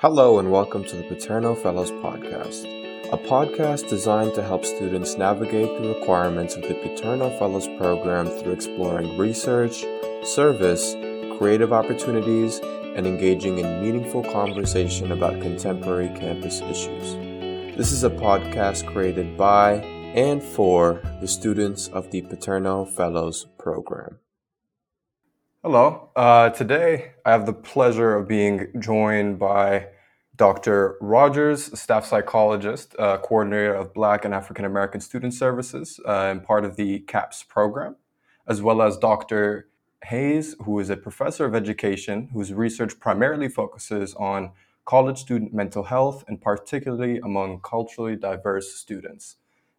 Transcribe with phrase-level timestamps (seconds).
[0.00, 2.66] Hello, and welcome to the Paterno Fellows Podcast,
[3.14, 8.52] a podcast designed to help students navigate the requirements of the Paterno Fellows program through
[8.52, 9.86] exploring research,
[10.22, 10.92] service,
[11.38, 12.58] creative opportunities,
[12.94, 17.14] and engaging in meaningful conversation about contemporary campus issues.
[17.74, 19.76] This is a podcast created by
[20.14, 24.18] and for the students of the Paterno Fellows program.
[25.68, 26.10] Hello.
[26.14, 29.88] Uh, today, I have the pleasure of being joined by
[30.36, 30.96] Dr.
[31.00, 36.64] Rogers, staff psychologist, uh, coordinator of Black and African American Student Services, uh, and part
[36.64, 37.96] of the CAPS program,
[38.46, 39.66] as well as Dr.
[40.04, 44.52] Hayes, who is a professor of education whose research primarily focuses on
[44.84, 49.34] college student mental health and particularly among culturally diverse students.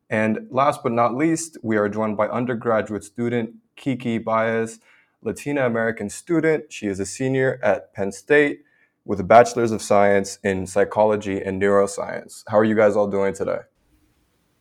[0.09, 4.81] And last but not least, we are joined by undergraduate student Kiki Baez,
[5.21, 6.71] Latina American student.
[6.71, 8.62] She is a senior at Penn State
[9.05, 12.44] with a bachelor's of science in psychology and neuroscience.
[12.48, 13.59] How are you guys all doing today?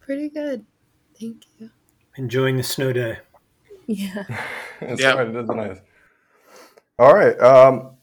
[0.01, 0.65] Pretty good.
[1.21, 1.71] Thank you.
[2.17, 3.19] Enjoying the snow day.
[3.87, 4.25] Yeah.
[4.81, 5.15] it's yeah.
[5.15, 5.79] Right, it is nice.
[6.99, 7.39] All right.
[7.41, 7.97] Um,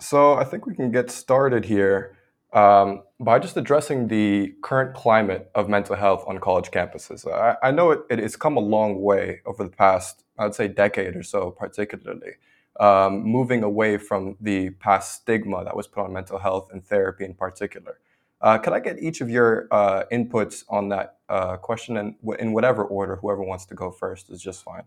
[0.00, 2.15] so I think we can get started here
[2.56, 7.30] um, by just addressing the current climate of mental health on college campuses.
[7.30, 10.66] I, I know it, it, has come a long way over the past, I'd say,
[10.66, 12.32] decade or so, particularly,
[12.80, 17.26] um, moving away from the past stigma that was put on mental health and therapy
[17.26, 17.98] in particular.
[18.40, 22.54] Uh, could I get each of your uh, inputs on that uh, question and in
[22.54, 24.84] whatever order, whoever wants to go first is just fine.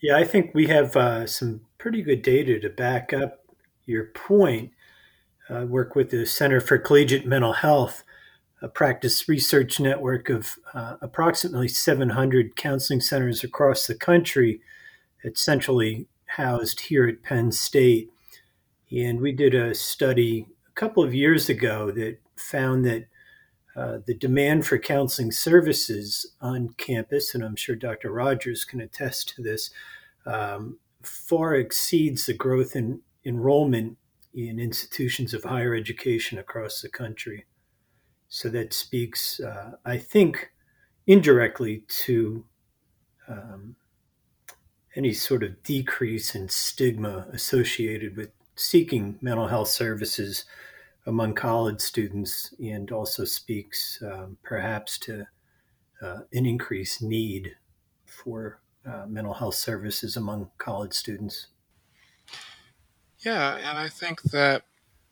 [0.00, 3.40] Yeah, I think we have uh, some pretty good data to back up
[3.86, 4.72] your point.
[5.50, 8.04] I work with the Center for Collegiate Mental Health,
[8.60, 14.60] a practice research network of uh, approximately 700 counseling centers across the country.
[15.22, 18.10] It's centrally housed here at Penn State.
[18.90, 23.06] And we did a study a couple of years ago that found that
[23.74, 28.10] uh, the demand for counseling services on campus, and I'm sure Dr.
[28.10, 29.70] Rogers can attest to this,
[30.26, 33.96] um, far exceeds the growth in enrollment
[34.34, 37.46] in institutions of higher education across the country.
[38.28, 40.50] So that speaks, uh, I think,
[41.06, 42.44] indirectly to
[43.28, 43.76] um,
[44.94, 50.44] any sort of decrease in stigma associated with seeking mental health services
[51.06, 55.26] among college students and also speaks um, perhaps to
[56.02, 57.56] uh, an increased need
[58.04, 61.48] for uh, mental health services among college students.
[63.24, 64.62] Yeah, and I think that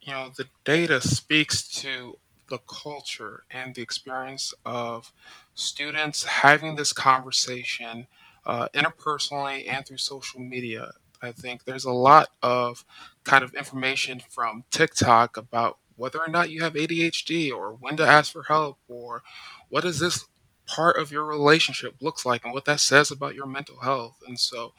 [0.01, 2.19] you know the data speaks to
[2.49, 5.13] the culture and the experience of
[5.55, 8.07] students having this conversation
[8.45, 10.93] uh, interpersonally and through social media.
[11.21, 12.85] I think there's a lot of
[13.25, 18.07] kind of information from TikTok about whether or not you have ADHD or when to
[18.07, 19.23] ask for help or
[19.69, 20.27] what does this
[20.67, 24.17] part of your relationship looks like and what that says about your mental health.
[24.27, 24.73] And so,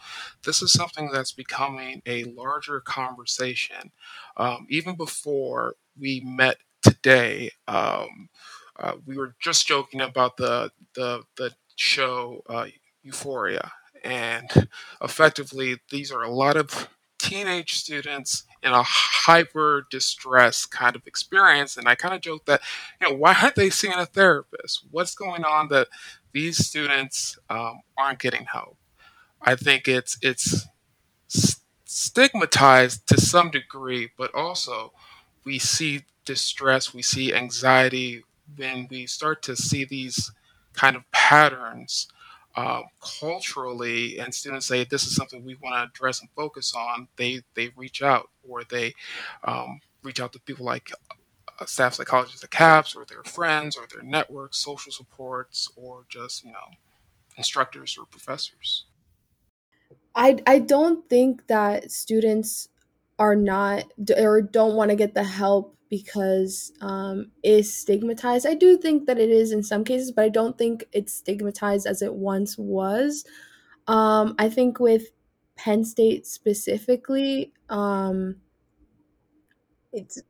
[0.43, 3.91] this is something that's becoming a larger conversation.
[4.37, 8.29] Um, even before we met today, um,
[8.79, 12.67] uh, we were just joking about the the the show uh,
[13.03, 13.71] Euphoria,
[14.03, 14.69] and
[15.01, 16.89] effectively, these are a lot of
[17.19, 21.77] teenage students in a hyper distress kind of experience.
[21.77, 22.61] And I kind of joke that,
[23.01, 24.83] you know, why aren't they seeing a therapist?
[24.91, 25.87] What's going on that
[26.33, 28.77] these students um, aren't getting help?
[29.41, 30.67] I think it's it's
[31.85, 34.91] stigmatized to some degree, but also
[35.45, 38.23] we see distress, we see anxiety
[38.55, 40.31] when we start to see these
[40.73, 42.07] kind of patterns
[42.57, 42.81] uh,
[43.19, 47.41] culturally and students say this is something we want to address and focus on, they
[47.55, 48.95] they reach out or they
[49.43, 50.91] um, reach out to people like
[51.59, 56.43] uh, staff psychologists at CAPS or their friends or their networks, social supports, or just
[56.43, 56.67] you know
[57.37, 58.85] instructors or professors.
[60.15, 62.69] I I don't think that students
[63.19, 63.85] are not
[64.17, 67.31] or don't want to get the help because um,
[67.61, 68.45] stigmatized.
[68.45, 71.87] I do think that it is in some cases, but I don't think it's stigmatized
[71.87, 73.25] as it once was.
[73.87, 75.07] Um, I think with
[75.55, 78.37] Penn State specifically, um,
[79.93, 80.21] it's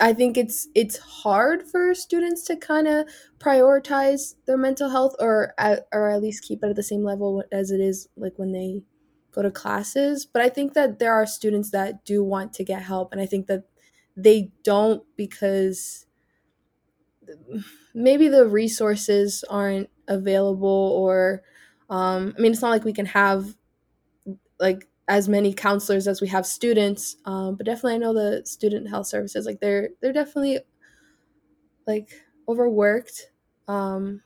[0.00, 3.06] I think it's it's hard for students to kind of
[3.38, 7.44] prioritize their mental health or at, or at least keep it at the same level
[7.52, 8.82] as it is like when they
[9.32, 10.26] go to classes.
[10.26, 13.26] But I think that there are students that do want to get help, and I
[13.26, 13.64] think that
[14.22, 16.06] they don't because
[17.94, 21.42] maybe the resources aren't available or
[21.88, 23.54] um, i mean it's not like we can have
[24.58, 27.16] like as many counselors as we have students.
[27.24, 30.60] Um, but definitely, I know the student health services like they're they're definitely
[31.86, 32.10] like
[32.48, 33.30] overworked.
[33.68, 34.22] Um,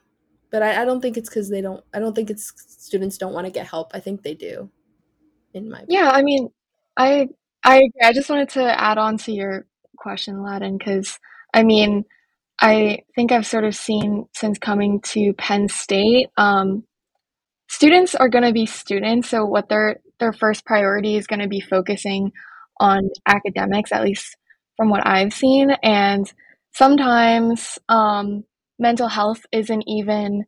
[0.50, 1.84] but I, I don't think it's because they don't.
[1.94, 3.92] I don't think it's students don't want to get help.
[3.94, 4.70] I think they do.
[5.54, 6.50] In my yeah, I mean,
[6.96, 7.28] I
[7.64, 8.00] I agree.
[8.04, 11.18] I just wanted to add on to your question, Ladin, because
[11.54, 12.04] I mean,
[12.60, 16.84] I think I've sort of seen since coming to Penn State, um,
[17.68, 19.28] students are going to be students.
[19.28, 22.32] So what their their first priority is going to be focusing
[22.80, 24.36] on academics, at least
[24.76, 25.70] from what I've seen.
[25.82, 26.32] And
[26.72, 28.44] sometimes um,
[28.78, 30.44] mental health isn't even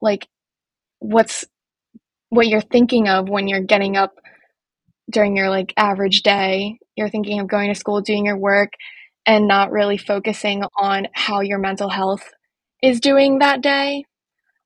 [0.00, 0.28] like
[0.98, 1.44] what's
[2.30, 4.14] what you're thinking of when you're getting up
[5.10, 6.78] during your like average day.
[6.96, 8.72] You're thinking of going to school, doing your work,
[9.26, 12.32] and not really focusing on how your mental health
[12.82, 14.04] is doing that day.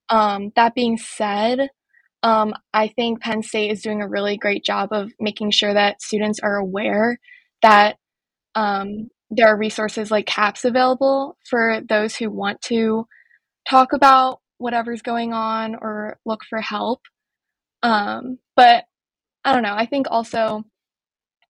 [0.08, 1.68] Um, that being said,
[2.22, 6.02] um, I think Penn State is doing a really great job of making sure that
[6.02, 7.18] students are aware
[7.62, 7.96] that
[8.54, 13.06] um, there are resources like CAPS available for those who want to
[13.68, 17.00] talk about whatever's going on or look for help.
[17.82, 18.84] Um, but
[19.44, 19.74] I don't know.
[19.74, 20.64] I think also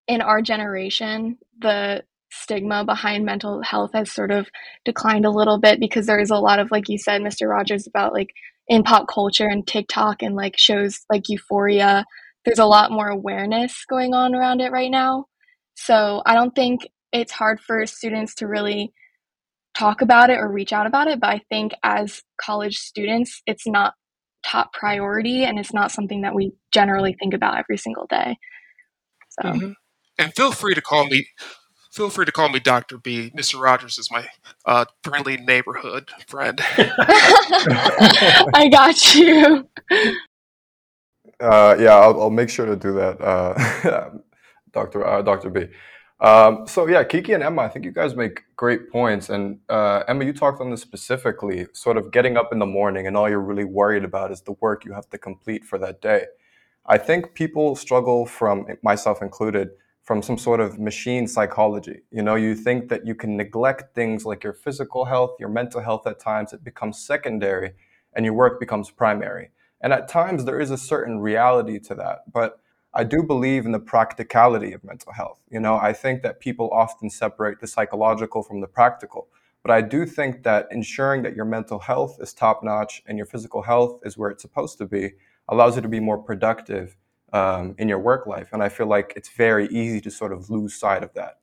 [0.07, 2.03] in our generation, the
[2.33, 4.49] stigma behind mental health has sort of
[4.85, 7.49] declined a little bit because there is a lot of, like you said, Mr.
[7.49, 8.31] Rogers, about like
[8.69, 12.05] in pop culture and TikTok and like shows like Euphoria,
[12.45, 15.27] there's a lot more awareness going on around it right now.
[15.75, 16.83] So I don't think
[17.13, 18.93] it's hard for students to really
[19.75, 21.21] talk about it or reach out about it.
[21.21, 23.95] But I think as college students, it's not
[24.43, 28.39] top priority and it's not something that we generally think about every single day.
[29.29, 29.49] So.
[29.49, 29.73] Mm-hmm.
[30.19, 31.27] And feel free to call me
[31.91, 32.99] feel free to call me Dr.
[32.99, 33.31] B.
[33.37, 33.61] Mr.
[33.61, 34.29] Rogers is my
[34.65, 36.61] uh, friendly neighborhood friend.
[38.55, 39.69] I got you.
[41.41, 44.11] Uh, yeah, I'll, I'll, make sure to do that, uh,
[44.73, 45.07] Dr.
[45.07, 45.49] Uh, Dr.
[45.49, 45.69] B.
[46.21, 49.31] Um, so yeah, Kiki and Emma, I think you guys make great points.
[49.31, 53.07] And uh, Emma, you talked on this specifically, sort of getting up in the morning
[53.07, 56.03] and all you're really worried about is the work you have to complete for that
[56.03, 56.27] day.
[56.85, 59.71] I think people struggle from myself included
[60.03, 62.03] from some sort of machine psychology.
[62.11, 65.81] You know, you think that you can neglect things like your physical health, your mental
[65.81, 67.73] health at times, it becomes secondary
[68.15, 69.53] and your work becomes primary.
[69.81, 72.31] And at times there is a certain reality to that.
[72.31, 72.61] But
[72.93, 75.39] I do believe in the practicality of mental health.
[75.51, 79.29] You know, I think that people often separate the psychological from the practical.
[79.63, 83.27] But I do think that ensuring that your mental health is top notch and your
[83.27, 85.13] physical health is where it's supposed to be
[85.49, 86.97] allows you to be more productive
[87.33, 88.49] um, in your work life.
[88.53, 91.39] And I feel like it's very easy to sort of lose sight of that.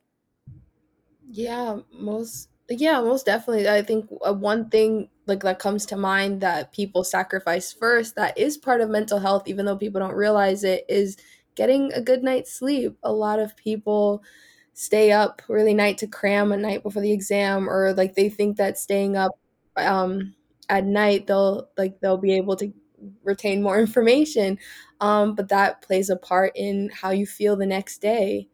[1.30, 3.70] Yeah, most yeah, most definitely.
[3.70, 8.38] I think uh, one thing like that comes to mind that people sacrifice first that
[8.38, 11.18] is part of mental health even though people don't realize it is
[11.58, 12.98] getting a good night's sleep.
[13.04, 14.24] A lot of people
[14.74, 18.58] stay up really night to cram a night before the exam or like they think
[18.58, 19.32] that staying up
[19.76, 20.36] um
[20.70, 22.72] at night they'll like they'll be able to
[23.24, 24.58] retain more information.
[25.02, 28.48] Um, but that plays a part in how you feel the next day.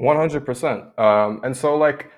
[0.00, 2.10] 100% um, and so like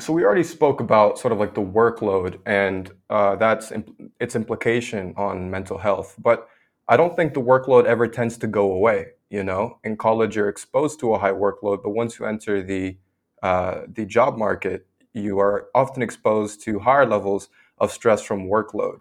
[0.00, 4.34] so we already spoke about sort of like the workload and uh, that's imp- its
[4.34, 6.48] implication on mental health but
[6.90, 10.48] i don't think the workload ever tends to go away you know in college you're
[10.48, 12.96] exposed to a high workload but once you enter the
[13.42, 17.48] uh, the job market you are often exposed to higher levels
[17.78, 19.00] of stress from workload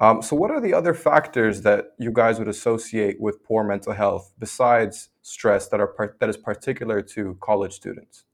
[0.00, 3.92] um, so, what are the other factors that you guys would associate with poor mental
[3.92, 8.24] health besides stress that are par- that is particular to college students?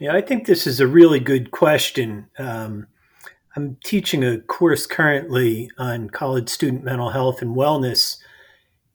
[0.00, 2.28] Yeah, I think this is a really good question.
[2.36, 2.88] Um,
[3.54, 8.16] I'm teaching a course currently on college student mental health and wellness,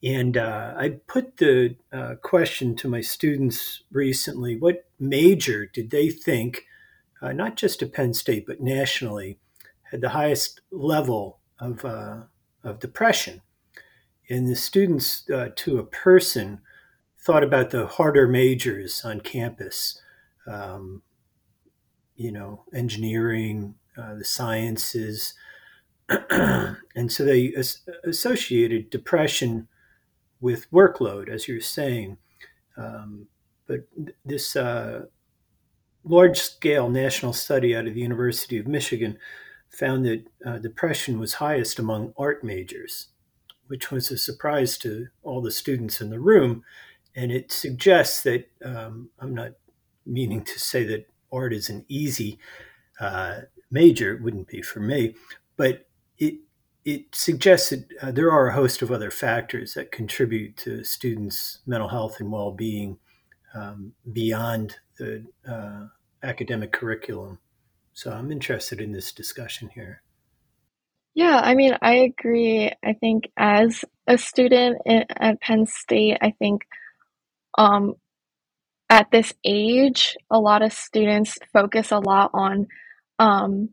[0.03, 6.09] and uh, I put the uh, question to my students recently: What major did they
[6.09, 6.65] think,
[7.21, 9.39] uh, not just at Penn State but nationally,
[9.91, 12.23] had the highest level of, uh,
[12.63, 13.41] of depression.
[14.29, 16.61] And the students, uh, to a person,
[17.19, 20.01] thought about the harder majors on campus,
[20.45, 21.01] um,
[22.15, 25.33] you know, engineering, uh, the sciences.
[26.09, 29.67] and so they as- associated depression
[30.39, 32.17] with workload, as you're saying.
[32.77, 33.27] Um,
[33.67, 33.81] but
[34.23, 35.05] this uh,
[36.03, 39.17] large scale national study out of the University of Michigan
[39.69, 43.07] found that uh, depression was highest among art majors,
[43.67, 46.63] which was a surprise to all the students in the room.
[47.15, 49.53] And it suggests that um, I'm not
[50.05, 52.39] meaning to say that art is an easy
[52.99, 55.15] uh, major, it wouldn't be for me,
[55.55, 56.35] but it
[56.85, 61.59] it suggests that uh, there are a host of other factors that contribute to students'
[61.65, 62.97] mental health and well-being
[63.53, 65.87] um, beyond the uh,
[66.23, 67.39] academic curriculum.
[67.91, 70.01] So I'm interested in this discussion here.
[71.13, 72.71] Yeah, I mean, I agree.
[72.85, 76.61] I think as a student at Penn State, I think
[77.57, 77.95] um,
[78.89, 82.67] at this age, a lot of students focus a lot on
[83.19, 83.69] um,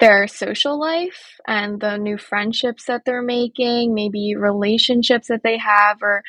[0.00, 5.98] their social life and the new friendships that they're making, maybe relationships that they have,
[6.02, 6.22] or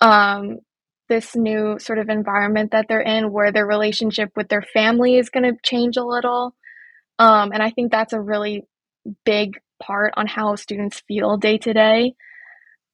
[0.00, 0.58] um,
[1.08, 5.30] this new sort of environment that they're in where their relationship with their family is
[5.30, 6.54] going to change a little.
[7.18, 8.64] Um, and I think that's a really
[9.24, 12.14] big part on how students feel day to day.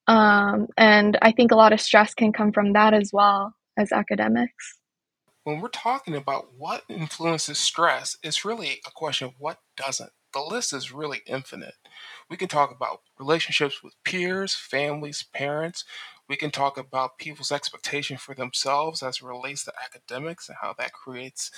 [0.07, 3.93] Um, and I think a lot of stress can come from that as well as
[3.93, 4.79] academics.
[5.45, 10.11] When we're talking about what influences stress, it's really a question of what doesn't.
[10.33, 11.75] The list is really infinite.
[12.29, 15.85] We can talk about relationships with peers, families, parents.
[16.29, 20.75] We can talk about people's expectation for themselves as it relates to academics and how
[20.79, 21.51] that creates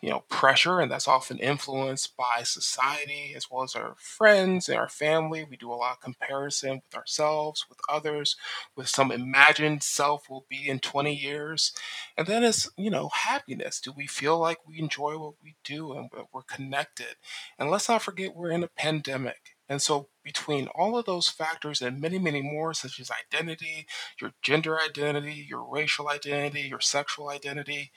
[0.00, 4.78] you know pressure and that's often influenced by society as well as our friends and
[4.78, 5.44] our family.
[5.44, 8.36] We do a lot of comparison with ourselves with others
[8.76, 11.72] with some imagined self we'll be in 20 years.
[12.16, 13.80] And then it's you know happiness.
[13.80, 17.16] Do we feel like we enjoy what we do and we're connected?
[17.58, 19.56] And let's not forget we're in a pandemic.
[19.70, 23.86] And so, between all of those factors and many, many more, such as identity,
[24.20, 27.92] your gender identity, your racial identity, your sexual identity,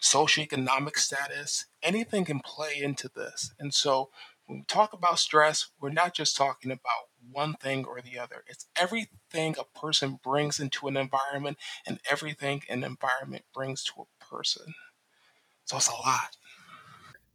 [0.00, 3.52] socioeconomic status, anything can play into this.
[3.58, 4.10] And so
[4.46, 8.44] when we talk about stress, we're not just talking about one thing or the other.
[8.46, 14.24] It's everything a person brings into an environment and everything an environment brings to a
[14.24, 14.74] person.
[15.64, 16.36] So it's a lot.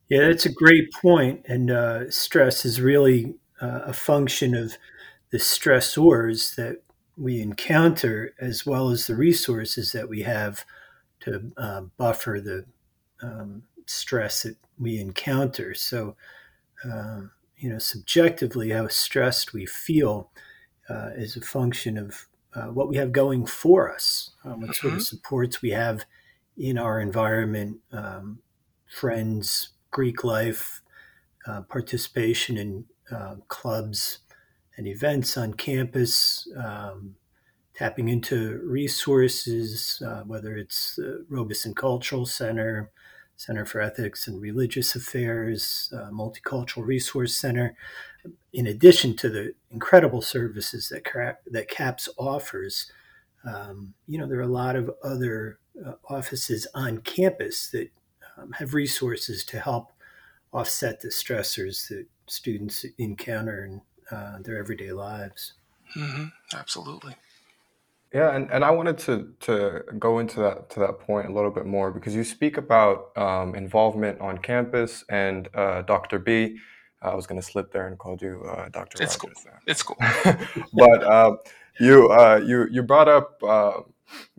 [0.09, 1.45] Yeah, that's a great point.
[1.47, 4.77] And uh, stress is really uh, a function of
[5.29, 6.81] the stressors that
[7.15, 10.65] we encounter as well as the resources that we have
[11.23, 12.65] to uh, buffer the
[13.21, 15.73] um, stress that we encounter.
[15.73, 16.15] So,
[16.83, 17.21] uh,
[17.57, 20.29] you know, subjectively, how stressed we feel
[20.89, 24.93] uh, is a function of uh, what we have going for us, um, what sort
[24.93, 25.03] of mm-hmm.
[25.03, 26.05] supports we have
[26.57, 28.39] in our environment, um,
[28.87, 30.81] friends, Greek life,
[31.47, 34.19] uh, participation in uh, clubs
[34.77, 37.15] and events on campus, um,
[37.75, 42.91] tapping into resources, uh, whether it's the Robeson Cultural Center,
[43.35, 47.75] Center for Ethics and Religious Affairs, uh, Multicultural Resource Center,
[48.53, 52.91] in addition to the incredible services that, that CAPS offers.
[53.43, 57.89] Um, you know, there are a lot of other uh, offices on campus that
[58.37, 59.91] um, have resources to help
[60.53, 65.53] offset the stressors that students encounter in uh, their everyday lives.
[65.97, 66.25] Mm-hmm.
[66.55, 67.15] Absolutely.
[68.13, 71.49] Yeah, and, and I wanted to to go into that to that point a little
[71.49, 76.19] bit more because you speak about um, involvement on campus and uh, Dr.
[76.19, 76.57] B.
[77.01, 79.03] I was going to slip there and called you uh, Dr.
[79.03, 79.43] It's Rogers.
[79.43, 79.53] cool.
[79.67, 79.97] It's cool.
[80.73, 81.35] but uh,
[81.79, 83.81] you uh, you you brought up uh,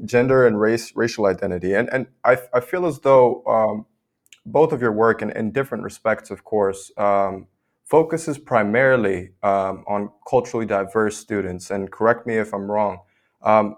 [0.05, 3.87] gender and race racial identity, and and I I feel as though um,
[4.47, 7.49] both of your work in, in different respects, of course, um,
[7.85, 11.71] focuses primarily um, on culturally diverse students.
[11.71, 13.01] And correct me if I'm wrong.
[13.45, 13.77] Um,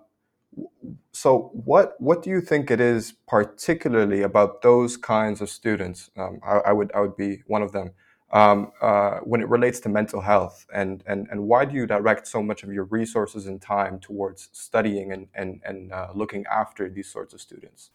[1.12, 6.10] so, what what do you think it is particularly about those kinds of students?
[6.16, 7.92] Um, I, I, would I would be one of them
[8.32, 12.26] um, uh, when it relates to mental health, and and and why do you direct
[12.26, 16.88] so much of your resources and time towards studying and and and uh, looking after
[16.88, 17.90] these sorts of students?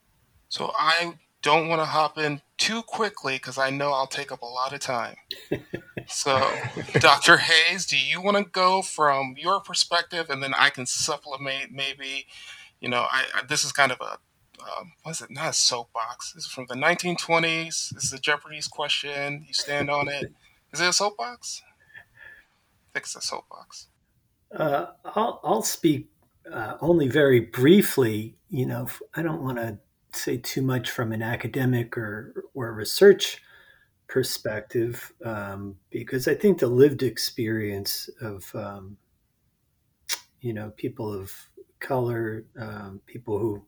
[0.50, 4.42] So I don't want to hop in too quickly because I know I'll take up
[4.42, 5.16] a lot of time.
[6.08, 6.52] so,
[7.00, 7.38] Dr.
[7.38, 12.28] Hayes, do you want to go from your perspective, and then I can supplement maybe?
[12.80, 14.18] You know, I, I this is kind of a
[14.62, 15.32] um, what is it?
[15.32, 16.34] Not a soapbox.
[16.34, 17.90] This is from the 1920s.
[17.90, 19.44] This is a Jeopardy's question.
[19.48, 20.32] You stand on it.
[20.72, 21.64] Is it a soapbox?
[21.66, 23.88] I think it's a soapbox.
[24.56, 26.10] Uh, I'll, I'll speak
[26.52, 28.36] uh, only very briefly.
[28.50, 29.80] You know, I don't want to
[30.16, 33.42] say too much from an academic or or research
[34.08, 38.98] perspective um, because I think the lived experience of um,
[40.42, 41.32] you know people of
[41.80, 43.66] color, um, people who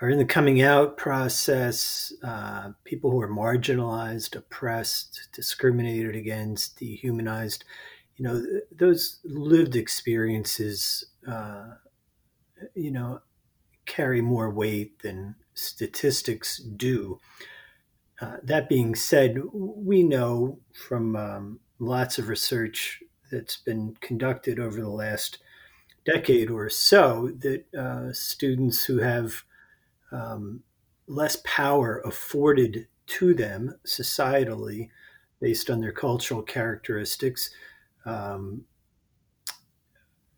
[0.00, 7.64] are in the coming out process, uh, people who are marginalized, oppressed, discriminated against, dehumanized.
[8.16, 11.74] You know, th- those lived experiences, uh,
[12.74, 13.20] you know,
[13.86, 17.20] carry more weight than statistics do.
[18.20, 24.80] Uh, that being said, we know from um, lots of research that's been conducted over
[24.80, 25.38] the last
[26.04, 29.42] decade or so that uh, students who have
[30.12, 30.62] um,
[31.06, 34.88] less power afforded to them societally
[35.40, 37.50] based on their cultural characteristics
[38.04, 38.64] um,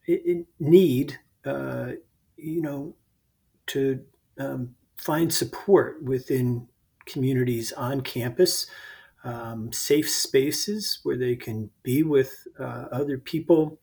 [0.07, 1.93] it, it need uh,
[2.37, 2.95] you know
[3.69, 4.05] to
[4.39, 6.69] um, find support within
[7.07, 8.67] communities on campus
[9.25, 13.79] um, safe spaces where they can be with uh, other people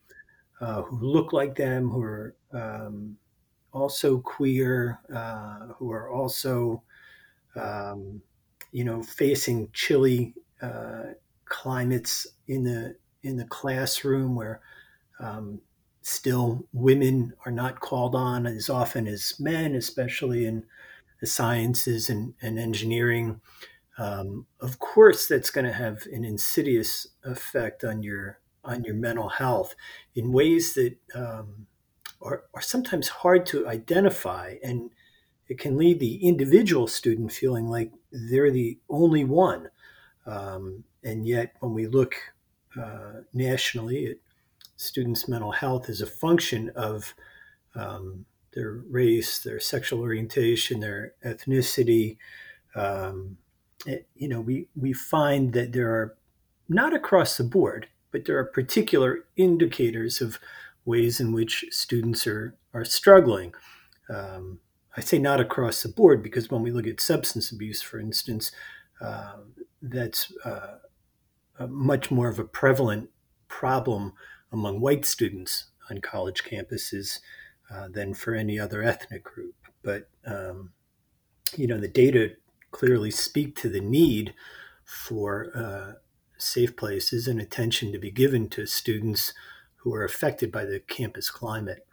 [0.61, 3.17] uh, who look like them, who are um,
[3.73, 6.81] also queer, uh, who are also,
[7.55, 8.21] um,
[8.71, 11.03] you know, facing chilly uh,
[11.45, 14.61] climates in the in the classroom where
[15.19, 15.59] um,
[16.05, 20.63] still women are not called on as often as men, especially in
[21.19, 23.41] the sciences and, and engineering.
[23.97, 29.29] Um, of course, that's going to have an insidious effect on your on your mental
[29.29, 29.75] health
[30.13, 31.65] in ways that um,
[32.21, 34.91] are, are sometimes hard to identify, and
[35.47, 39.69] it can leave the individual student feeling like they're the only one.
[40.27, 42.13] Um, and yet, when we look
[42.79, 44.17] uh, nationally at
[44.77, 47.13] students' mental health is a function of
[47.75, 52.17] um, their race, their sexual orientation, their ethnicity,
[52.75, 53.37] um,
[53.85, 56.17] it, you know, we, we find that there are
[56.67, 60.39] not across the board, but there are particular indicators of
[60.85, 63.53] ways in which students are, are struggling.
[64.09, 64.59] Um,
[64.97, 68.51] I say not across the board because when we look at substance abuse, for instance,
[69.01, 69.37] uh,
[69.81, 70.77] that's uh,
[71.67, 73.09] much more of a prevalent
[73.47, 74.13] problem
[74.55, 77.19] among white students on college campuses
[77.71, 79.55] uh, than for any other ethnic group.
[79.83, 80.71] But um,
[81.55, 82.31] you know, the data
[82.71, 84.33] clearly speak to the need
[84.83, 85.99] for uh,
[86.37, 89.33] safe places and attention to be given to students
[89.77, 91.85] who are affected by the campus climate.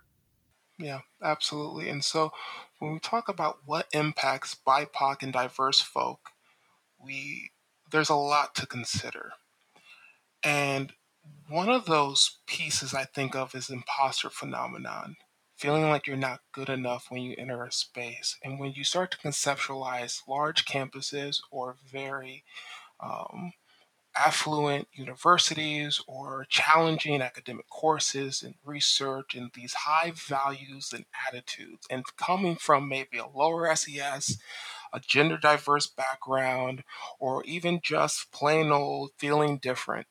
[0.78, 1.88] Yeah, absolutely.
[1.88, 2.32] And so
[2.78, 6.30] when we talk about what impacts BIPOC and diverse folk,
[6.98, 7.50] we
[7.90, 9.32] there's a lot to consider.
[10.42, 10.92] And
[11.48, 15.16] one of those pieces I think of is imposter phenomenon,
[15.56, 18.38] feeling like you're not good enough when you enter a space.
[18.42, 22.44] And when you start to conceptualize large campuses or very
[23.00, 23.52] um,
[24.16, 32.04] affluent universities or challenging academic courses and research and these high values and attitudes and
[32.16, 34.38] coming from maybe a lower SES,
[34.92, 36.84] a gender diverse background,
[37.18, 40.06] or even just plain old feeling different,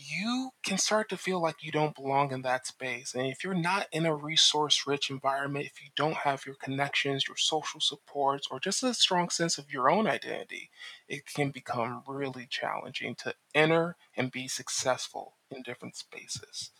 [0.00, 3.14] you can start to feel like you don't belong in that space.
[3.14, 7.26] And if you're not in a resource rich environment, if you don't have your connections,
[7.26, 10.70] your social supports, or just a strong sense of your own identity,
[11.08, 16.70] it can become really challenging to enter and be successful in different spaces.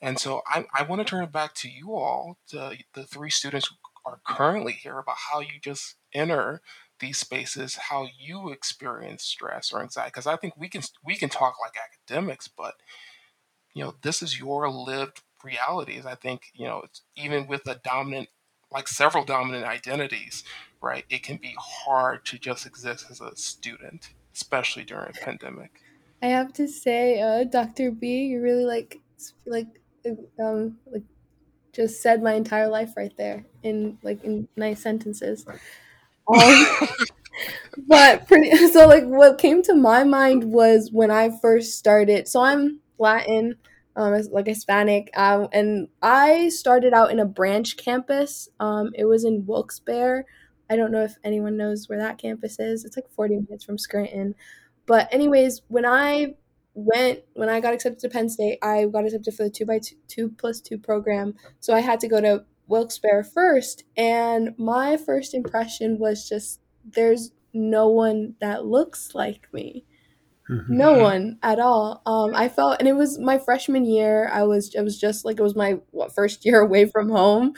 [0.00, 3.30] And so I, I want to turn it back to you all, to the three
[3.30, 6.62] students who are currently here, about how you just enter
[7.00, 11.28] these spaces how you experience stress or anxiety because i think we can we can
[11.28, 12.74] talk like academics but
[13.74, 16.82] you know this is your lived realities i think you know
[17.14, 18.28] even with a dominant
[18.72, 20.42] like several dominant identities
[20.82, 25.80] right it can be hard to just exist as a student especially during a pandemic.
[26.20, 29.00] I have to say uh, dr b you really like
[29.46, 29.80] like
[30.38, 31.02] um like
[31.72, 35.46] just said my entire life right there in like in nice sentences
[36.28, 36.66] um,
[37.88, 42.28] but pretty so like what came to my mind was when I first started.
[42.28, 43.56] So I'm Latin,
[43.94, 48.48] um, like Hispanic, um, and I started out in a branch campus.
[48.60, 50.24] Um, it was in Wilkes-Barre.
[50.68, 52.84] I don't know if anyone knows where that campus is.
[52.84, 54.34] It's like 40 minutes from Scranton.
[54.86, 56.34] But anyways, when I
[56.74, 59.78] went when I got accepted to Penn State, I got accepted for the two by
[59.78, 61.34] two, two plus two program.
[61.60, 67.32] So I had to go to Wilkes-Barre first, and my first impression was just there's
[67.52, 69.84] no one that looks like me.
[70.50, 70.76] Mm-hmm.
[70.76, 72.02] No one at all.
[72.06, 74.28] Um, I felt, and it was my freshman year.
[74.32, 77.54] I was, it was just like it was my what, first year away from home.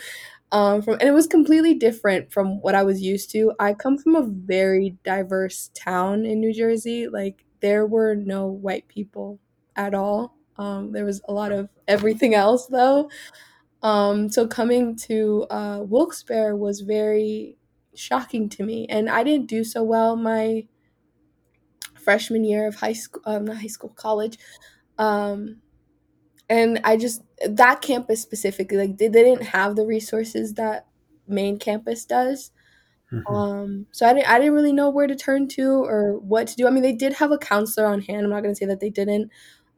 [0.50, 3.52] Um, from and it was completely different from what I was used to.
[3.58, 7.06] I come from a very diverse town in New Jersey.
[7.06, 9.40] Like there were no white people
[9.76, 10.34] at all.
[10.56, 13.10] Um, there was a lot of everything else though.
[13.82, 17.56] Um, so coming to uh, Wilkes-Barre was very
[17.94, 20.66] shocking to me, and I didn't do so well my
[21.94, 24.38] freshman year of high school, um, not high school, college.
[24.98, 25.58] Um,
[26.48, 30.86] and I just that campus specifically, like they, they didn't have the resources that
[31.26, 32.50] main campus does.
[33.12, 33.34] Mm-hmm.
[33.34, 36.56] Um, so I didn't I didn't really know where to turn to or what to
[36.56, 36.66] do.
[36.66, 38.24] I mean, they did have a counselor on hand.
[38.24, 39.30] I'm not gonna say that they didn't.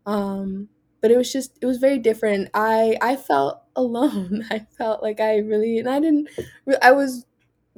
[0.06, 0.68] Um,
[1.00, 2.48] but it was just it was very different.
[2.54, 4.46] I I felt alone.
[4.50, 6.28] I felt like I really and I didn't
[6.82, 7.26] I was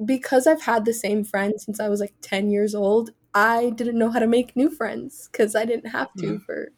[0.05, 3.11] because I've had the same friends since I was like 10 years old.
[3.33, 6.43] I didn't know how to make new friends cuz I didn't have to Mhm.
[6.45, 6.69] for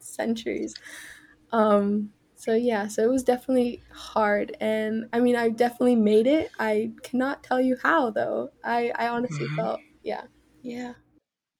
[0.00, 0.74] centuries.
[1.52, 6.50] Um so yeah, so it was definitely hard and I mean I definitely made it.
[6.58, 8.50] I cannot tell you how though.
[8.64, 9.56] I I honestly Mhm.
[9.56, 10.24] felt yeah.
[10.62, 10.94] Yeah.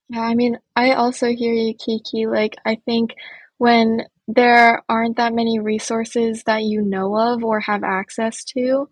[0.09, 2.27] Yeah, I mean, I also hear you, Kiki.
[2.27, 3.14] Like, I think
[3.61, 8.88] when there aren't that many resources that you know of or have access to,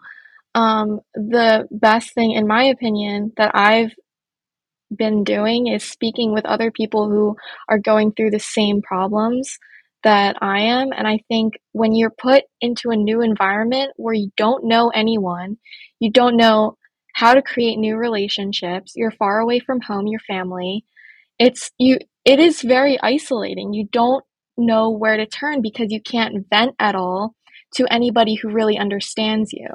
[0.55, 3.95] um, the best thing, in my opinion, that I've
[4.95, 7.35] been doing is speaking with other people who
[7.71, 9.57] are going through the same problems
[10.05, 10.91] that I am.
[10.95, 15.57] And I think when you're put into a new environment where you don't know anyone,
[15.99, 16.77] you don't know
[17.15, 20.85] how to create new relationships, you're far away from home, your family,
[21.39, 23.73] it's you it is very isolating.
[23.73, 24.23] You don't
[24.59, 27.35] know where to turn because you can't vent at all
[27.77, 29.69] to anybody who really understands you.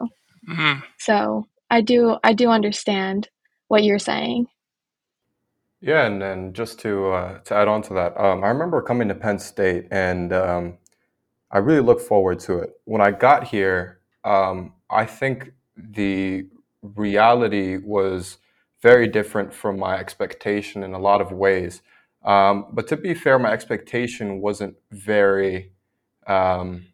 [0.50, 0.84] Mhm.
[1.00, 3.30] So, I do I do understand
[3.68, 4.48] what you're saying.
[5.82, 9.10] Yeah, and then just to uh, to add on to that, um, I remember coming
[9.10, 10.78] to Penn State, and um,
[11.52, 12.72] I really look forward to it.
[12.86, 16.48] When I got here, um, I think the
[16.82, 18.38] reality was
[18.82, 21.82] very different from my expectation in a lot of ways.
[22.24, 25.72] Um, but to be fair, my expectation wasn't very
[26.28, 26.88] um,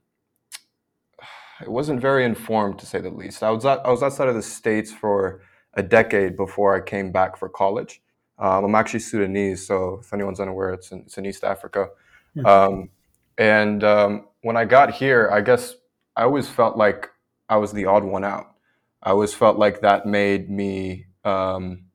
[1.62, 3.44] it wasn't very informed to say the least.
[3.44, 5.42] I was out, I was outside of the states for
[5.74, 8.02] a decade before I came back for college.
[8.38, 11.90] Um, I'm actually Sudanese, so if anyone's unaware, it's in, it's in East Africa.
[12.36, 12.46] Hmm.
[12.46, 12.90] Um,
[13.38, 15.76] and um, when I got here, I guess
[16.16, 17.10] I always felt like
[17.50, 18.56] I was the odd one out.
[19.04, 21.86] I always felt like that made me um,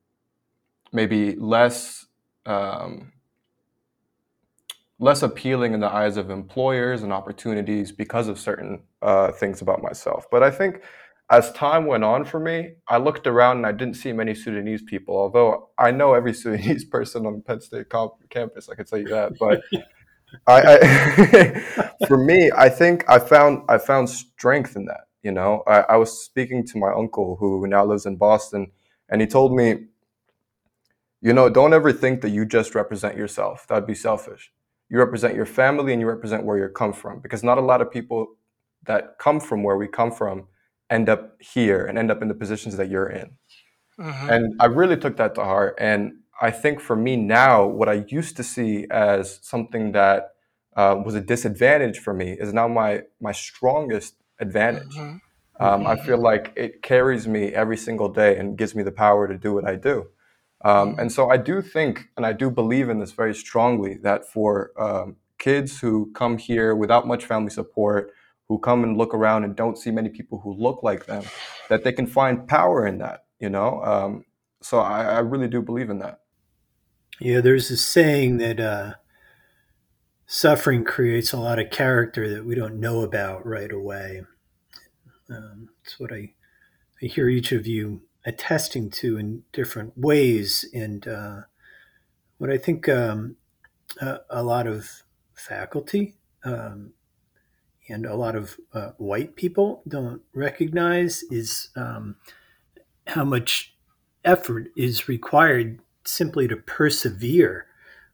[0.93, 2.07] maybe less
[2.45, 3.13] um,
[4.99, 9.83] less appealing in the eyes of employers and opportunities because of certain uh, things about
[9.83, 10.27] myself.
[10.31, 10.83] But I think
[11.31, 14.83] as time went on for me, I looked around and I didn't see many Sudanese
[14.83, 15.17] people.
[15.17, 19.09] Although I know every Sudanese person on Penn State comp- campus, I can tell you
[19.09, 19.33] that.
[19.39, 19.63] But
[20.47, 25.09] I, I for me, I think I found I found strength in that.
[25.23, 28.71] You know, I, I was speaking to my uncle who now lives in Boston,
[29.09, 29.87] and he told me,
[31.23, 33.67] you know, don't ever think that you just represent yourself.
[33.67, 34.53] That'd be selfish.
[34.95, 37.81] You represent your family and you represent where you come from, because not a lot
[37.81, 38.37] of people
[38.85, 40.47] that come from where we come from
[40.89, 43.29] end up here and end up in the positions that you're in.
[43.99, 44.31] Mhm.
[44.33, 45.75] And I really took that to heart.
[45.79, 46.03] And
[46.41, 50.31] I think for me now, what I used to see as something that
[50.77, 54.97] uh, was a disadvantage for me is now my my strongest advantage.
[54.97, 55.21] Mhm.
[55.59, 59.27] Um, I feel like it carries me every single day and gives me the power
[59.27, 59.97] to do what I do.
[60.65, 64.27] Um, and so I do think, and I do believe in this very strongly, that
[64.27, 68.11] for um, kids who come here without much family support,
[68.49, 71.23] who come and look around and don't see many people who look like them,
[71.69, 73.25] that they can find power in that.
[73.41, 74.25] You know, um,
[74.63, 76.21] so I, I really do believe in that.
[77.21, 78.95] Yeah, there's a saying that uh,
[80.27, 84.23] suffering creates a lot of character that we don't know about right away.
[85.29, 86.33] Um, that's what I,
[87.03, 90.65] I hear each of you attesting to in different ways.
[90.73, 91.41] And uh,
[92.39, 93.37] what I think um,
[94.01, 95.03] a, a lot of
[95.35, 96.93] faculty um,
[97.89, 102.17] and a lot of uh, white people don't recognize is um,
[103.07, 103.75] how much
[104.25, 107.67] effort is required simply to persevere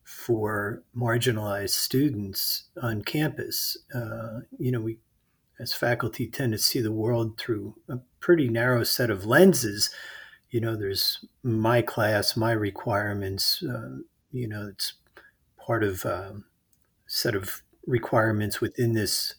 [0.03, 3.77] for marginalized students on campus.
[3.95, 4.99] Uh, you know, we
[5.61, 9.91] as faculty tend to see the world through a pretty narrow set of lenses.
[10.49, 13.63] You know, there's my class, my requirements.
[13.63, 13.99] Uh,
[14.33, 14.95] you know, it's
[15.59, 16.41] part of a
[17.07, 19.35] set of requirements within this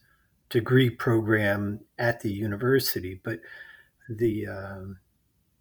[0.50, 3.20] degree program at the university.
[3.24, 3.40] But
[4.08, 5.00] the um,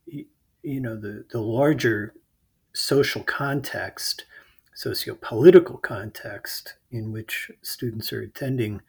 [0.07, 2.15] you know the the larger
[2.75, 4.25] social context,
[4.75, 8.83] socio-political context in which students are attending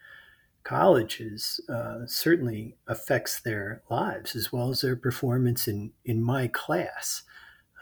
[0.64, 7.24] colleges uh, certainly affects their lives as well as their performance in in my class.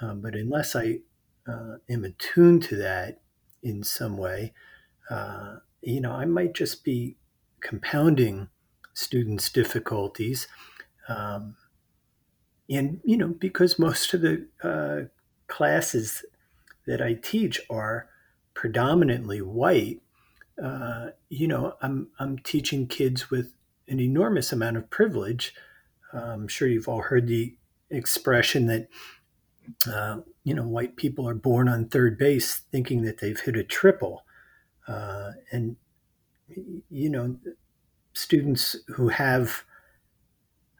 [0.01, 0.99] Um, but unless I
[1.47, 3.21] uh, am attuned to that
[3.61, 4.53] in some way,
[5.09, 7.17] uh, you know, I might just be
[7.59, 8.49] compounding
[8.93, 10.47] students' difficulties.
[11.07, 11.55] Um,
[12.69, 15.07] and, you know, because most of the uh,
[15.47, 16.23] classes
[16.85, 18.07] that I teach are
[18.53, 20.01] predominantly white,
[20.61, 23.53] uh, you know, I'm, I'm teaching kids with
[23.87, 25.53] an enormous amount of privilege.
[26.13, 27.55] Uh, I'm sure you've all heard the
[27.89, 28.87] expression that,
[29.91, 33.63] uh, you know, white people are born on third base thinking that they've hit a
[33.63, 34.25] triple.
[34.87, 35.75] Uh, and
[36.89, 37.37] you know,
[38.13, 39.63] students who have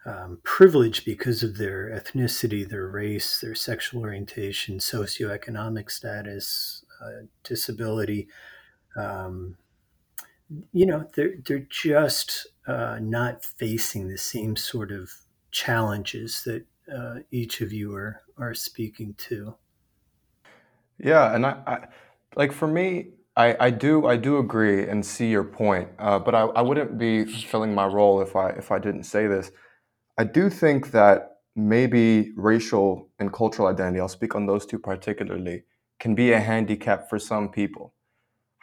[0.05, 8.27] um, privilege because of their ethnicity, their race, their sexual orientation, socioeconomic status, uh, disability,
[8.95, 9.55] um,
[10.71, 15.11] you know, they're they're just uh, not facing the same sort of
[15.51, 19.55] challenges that uh, each of you are are speaking to.
[20.97, 21.87] Yeah, and I, I
[22.35, 26.35] like for me, I, I do I do agree and see your point, uh, but
[26.35, 29.51] I, I wouldn't be fulfilling my role if I if I didn't say this.
[30.17, 35.63] I do think that maybe racial and cultural identity, I'll speak on those two particularly,
[35.99, 37.93] can be a handicap for some people.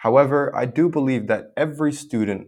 [0.07, 2.47] However, I do believe that every student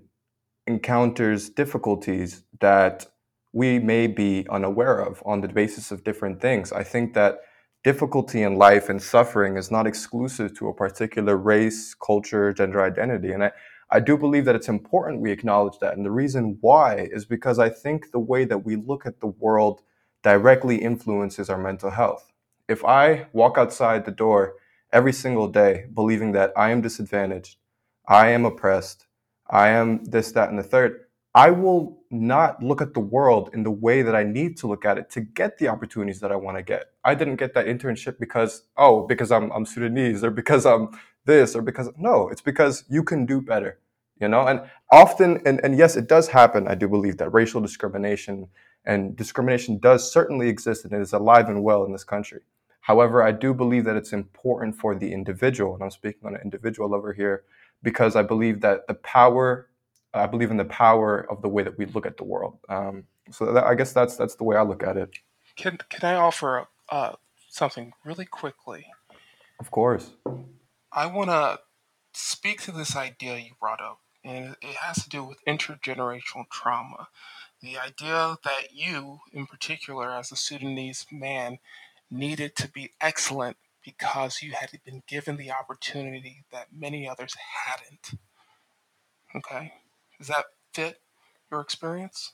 [0.69, 3.07] encounters difficulties that
[3.53, 6.71] we may be unaware of on the basis of different things.
[6.71, 7.41] I think that
[7.83, 13.33] difficulty in life and suffering is not exclusive to a particular race, culture, gender identity.
[13.33, 13.51] And I,
[13.91, 15.97] I do believe that it's important we acknowledge that.
[15.97, 19.35] And the reason why is because I think the way that we look at the
[19.45, 19.81] world
[20.23, 22.31] directly influences our mental health.
[22.69, 24.55] If I walk outside the door
[24.93, 27.57] every single day believing that I am disadvantaged,
[28.07, 29.07] I am oppressed,
[29.51, 33.63] I am this, that, and the third, I will not look at the world in
[33.63, 36.37] the way that I need to look at it to get the opportunities that I
[36.37, 36.87] want to get.
[37.05, 41.55] I didn't get that internship because, oh, because I'm, I'm Sudanese or because I'm this
[41.55, 43.79] or because, no, it's because you can do better,
[44.21, 44.47] you know?
[44.47, 48.49] And often, and, and yes, it does happen, I do believe that racial discrimination
[48.85, 52.41] and discrimination does certainly exist and it is alive and well in this country.
[52.89, 56.41] However, I do believe that it's important for the individual, and I'm speaking on an
[56.43, 57.45] individual level here,
[57.83, 59.69] because I believe that the power,
[60.15, 62.57] I believe in the power of the way that we look at the world.
[62.71, 65.11] Um, so that, I guess that's that's the way I look at it.
[65.55, 67.13] Can can I offer uh,
[67.51, 68.87] something really quickly?
[69.61, 70.13] Of course.
[70.91, 71.59] I want to
[72.15, 77.09] speak to this idea you brought up, and it has to do with intergenerational trauma.
[77.61, 81.59] The idea that you, in particular, as a Sudanese man,
[82.11, 87.35] needed to be excellent because you had been given the opportunity that many others
[87.67, 88.21] hadn't.
[89.35, 89.73] Okay?
[90.19, 91.01] Does that fit
[91.51, 92.33] your experience?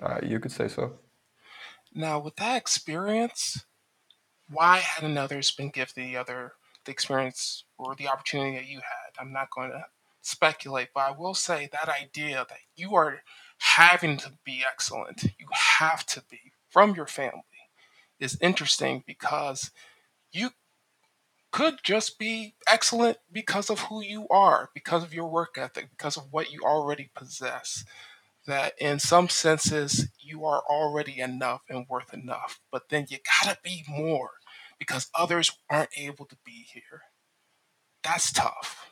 [0.00, 0.98] Uh, you could say so.
[1.94, 3.64] Now, with that experience,
[4.50, 6.52] why hadn't others been given the other
[6.84, 9.20] the experience or the opportunity that you had?
[9.20, 9.86] I'm not going to
[10.20, 13.22] speculate, but I will say that idea that you are
[13.58, 15.46] having to be excellent, you
[15.78, 17.42] have to be from your family,
[18.20, 19.70] is interesting because
[20.32, 20.50] you
[21.52, 26.16] could just be excellent because of who you are, because of your work ethic, because
[26.16, 27.84] of what you already possess.
[28.46, 32.60] That in some senses, you are already enough and worth enough.
[32.70, 34.30] But then you gotta be more
[34.78, 37.02] because others aren't able to be here.
[38.04, 38.90] That's tough.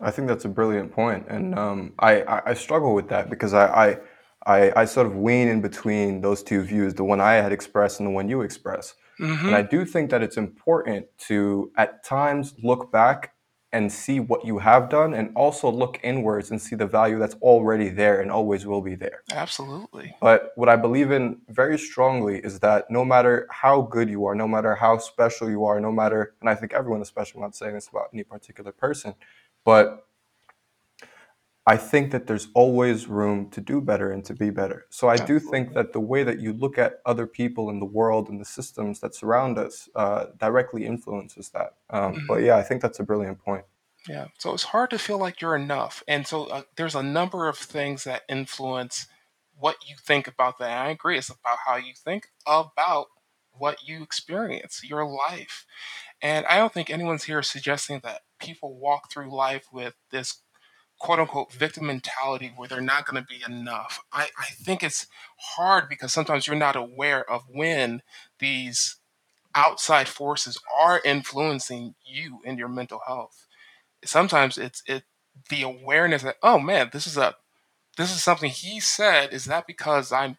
[0.00, 3.54] I think that's a brilliant point, and um, I, I, I struggle with that because
[3.54, 3.98] I, I
[4.46, 8.00] I, I sort of wean in between those two views, the one I had expressed
[8.00, 8.94] and the one you express.
[9.18, 9.46] Mm-hmm.
[9.46, 13.32] And I do think that it's important to, at times, look back
[13.72, 17.34] and see what you have done and also look inwards and see the value that's
[17.36, 19.22] already there and always will be there.
[19.32, 20.14] Absolutely.
[20.20, 24.34] But what I believe in very strongly is that no matter how good you are,
[24.34, 27.48] no matter how special you are, no matter, and I think everyone is special, I'm
[27.48, 29.14] not saying this about any particular person,
[29.64, 30.05] but
[31.68, 34.86] I think that there's always room to do better and to be better.
[34.90, 37.86] So I do think that the way that you look at other people in the
[37.86, 41.74] world and the systems that surround us uh, directly influences that.
[41.90, 42.26] Um, mm-hmm.
[42.28, 43.64] But yeah, I think that's a brilliant point.
[44.08, 44.28] Yeah.
[44.38, 46.04] So it's hard to feel like you're enough.
[46.06, 49.08] And so uh, there's a number of things that influence
[49.58, 50.70] what you think about that.
[50.70, 51.18] And I agree.
[51.18, 53.06] It's about how you think about
[53.50, 55.66] what you experience, your life.
[56.22, 60.42] And I don't think anyone's here suggesting that people walk through life with this
[60.98, 64.00] quote unquote victim mentality where they're not going to be enough.
[64.12, 65.06] I, I think it's
[65.38, 68.02] hard because sometimes you're not aware of when
[68.38, 68.96] these
[69.54, 73.46] outside forces are influencing you and your mental health.
[74.04, 75.04] Sometimes it's it
[75.50, 77.34] the awareness that oh man, this is a
[77.96, 79.32] this is something he said.
[79.32, 80.36] Is that because I'm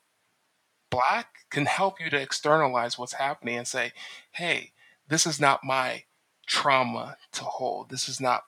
[0.89, 1.27] black?
[1.49, 3.93] Can help you to externalize what's happening and say,
[4.31, 4.73] hey,
[5.07, 6.03] this is not my
[6.45, 7.89] trauma to hold.
[7.89, 8.43] This is not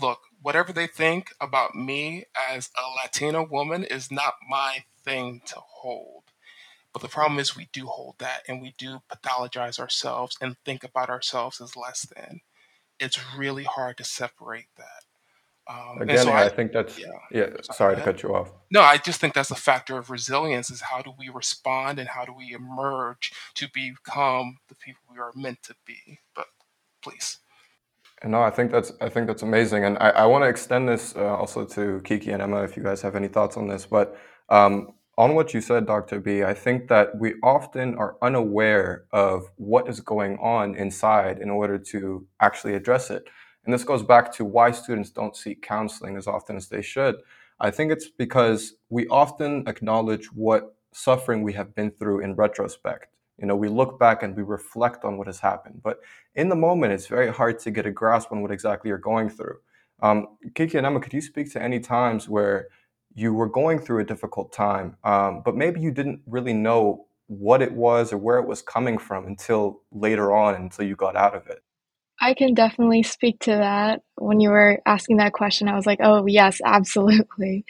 [0.00, 5.56] look, whatever they think about me as a Latina woman is not my thing to
[5.56, 6.24] hold.
[6.92, 10.84] But the problem is, we do hold that and we do pathologize ourselves and think
[10.84, 12.40] about ourselves as less than.
[12.98, 15.04] It's really hard to separate that.
[15.68, 17.06] Um, Again, so I, I, think that's yeah.
[17.30, 18.50] yeah sorry to cut you off.
[18.70, 20.70] No, I just think that's a factor of resilience.
[20.70, 25.18] Is how do we respond and how do we emerge to become the people we
[25.18, 26.20] are meant to be?
[26.34, 26.46] But
[27.02, 27.38] please.
[28.24, 31.14] No, I think that's I think that's amazing, and I, I want to extend this
[31.14, 33.86] uh, also to Kiki and Emma if you guys have any thoughts on this.
[33.86, 34.16] But
[34.48, 36.18] um, on what you said, Dr.
[36.20, 41.50] B, I think that we often are unaware of what is going on inside in
[41.50, 43.24] order to actually address it.
[43.64, 47.16] And this goes back to why students don't seek counseling as often as they should.
[47.60, 53.06] I think it's because we often acknowledge what suffering we have been through in retrospect.
[53.38, 55.80] You know, we look back and we reflect on what has happened.
[55.82, 55.98] But
[56.34, 59.30] in the moment, it's very hard to get a grasp on what exactly you're going
[59.30, 59.56] through.
[60.02, 62.68] Um, Kiki and Emma, could you speak to any times where
[63.14, 67.62] you were going through a difficult time, um, but maybe you didn't really know what
[67.62, 71.34] it was or where it was coming from until later on, until you got out
[71.34, 71.62] of it?
[72.20, 74.02] I can definitely speak to that.
[74.16, 77.64] When you were asking that question, I was like, oh, yes, absolutely.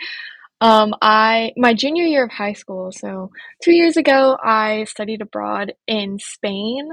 [0.61, 3.31] Um, I my junior year of high school, so
[3.63, 6.89] two years ago, I studied abroad in Spain,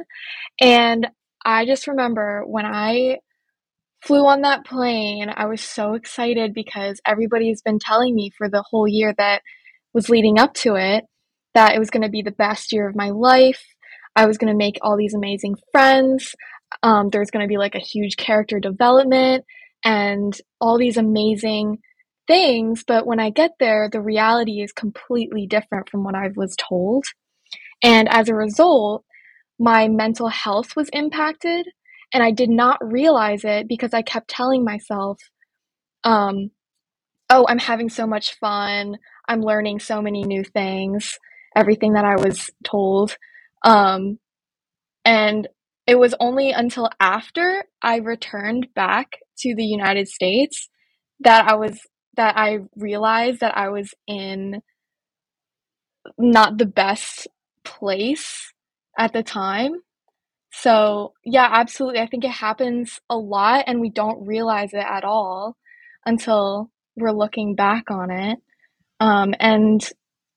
[0.62, 1.08] and
[1.44, 3.20] I just remember when I
[4.02, 8.64] flew on that plane, I was so excited because everybody's been telling me for the
[8.70, 9.42] whole year that
[9.94, 11.06] was leading up to it
[11.56, 13.64] that it was going to be the best year of my life.
[14.16, 16.36] I was going to make all these amazing friends.
[16.84, 19.46] Um, there's going to be like a huge character development
[19.84, 21.80] and all these amazing
[22.28, 26.56] things, but when I get there, the reality is completely different from what I was
[26.58, 27.06] told.
[27.84, 29.04] And as a result,
[29.60, 31.68] my mental health was impacted,
[32.14, 35.20] and I did not realize it because I kept telling myself,
[36.04, 36.52] um,
[37.30, 38.98] oh, I'm having so much fun.
[39.28, 41.18] I'm learning so many new things,
[41.56, 43.18] everything that I was told.
[43.64, 44.20] Um,
[45.04, 45.48] and
[45.88, 50.70] it was only until after I returned back to the United States
[51.22, 51.80] that I was
[52.16, 54.62] that I realized that I was in
[56.18, 57.28] not the best
[57.64, 58.54] place
[58.98, 59.74] at the time.
[60.52, 62.00] So, yeah, absolutely.
[62.00, 65.58] I think it happens a lot and we don't realize it at all
[66.06, 68.40] until we're looking back on it.
[69.00, 69.88] Um, and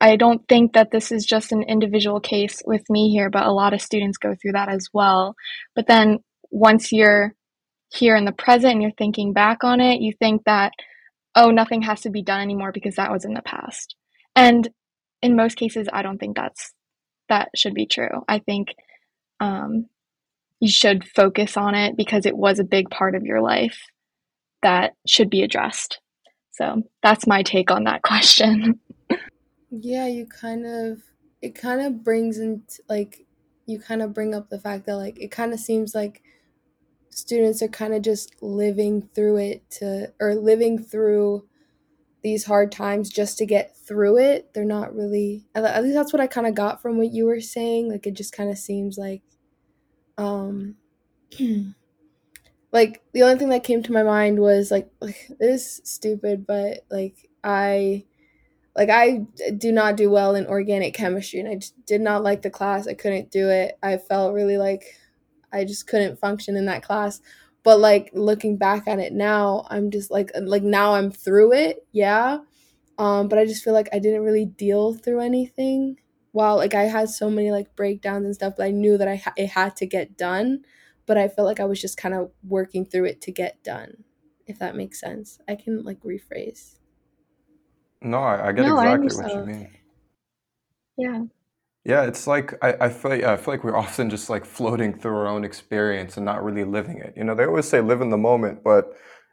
[0.01, 3.53] I don't think that this is just an individual case with me here, but a
[3.53, 5.37] lot of students go through that as well.
[5.75, 6.19] But then
[6.51, 7.35] once you're
[7.93, 10.73] here in the present and you're thinking back on it, you think that
[11.39, 13.95] oh, nothing has to be done anymore because that was in the past.
[14.35, 14.69] And
[15.23, 16.73] in most cases, I don't think that's
[17.29, 18.25] that should be true.
[18.29, 18.75] I think
[19.39, 19.87] um,
[20.59, 23.79] you should focus on it because it was a big part of your life
[24.63, 26.01] that should be addressed.
[26.51, 28.81] So that's my take on that question.
[29.71, 31.03] yeah, you kind of
[31.41, 33.27] it kind of brings into like
[33.67, 36.23] you kind of bring up the fact that like it kind of seems like
[37.11, 41.47] students are kind of just living through it to or living through
[42.23, 44.53] these hard times just to get through it.
[44.53, 47.41] They're not really at least that's what I kind of got from what you were
[47.41, 47.91] saying.
[47.91, 49.23] Like it just kind of seems like
[50.17, 50.77] um
[52.73, 56.85] like the only thing that came to my mind was like, like this stupid but
[56.91, 58.05] like I
[58.77, 62.51] like I do not do well in organic chemistry and I did not like the
[62.51, 62.87] class.
[62.87, 63.77] I couldn't do it.
[63.83, 64.85] I felt really like
[65.53, 67.21] I just couldn't function in that class.
[67.63, 71.87] But like looking back at it now, I'm just like like now I'm through it,
[71.93, 72.39] yeah.
[72.99, 75.99] Um, but I just feel like I didn't really deal through anything.
[76.33, 79.17] While like I had so many like breakdowns and stuff, but I knew that I
[79.17, 80.65] ha- it had to get done.
[81.07, 84.05] But I felt like I was just kind of working through it to get done.
[84.47, 86.77] If that makes sense, I can like rephrase.
[88.01, 89.69] No, I, I get no, exactly I what you mean.
[90.97, 91.23] Yeah.
[91.89, 94.93] Yeah, it's like I, I feel like, I feel like we're often just like floating
[94.93, 97.15] through our own experience and not really living it.
[97.17, 98.93] You know, they always say live in the moment, but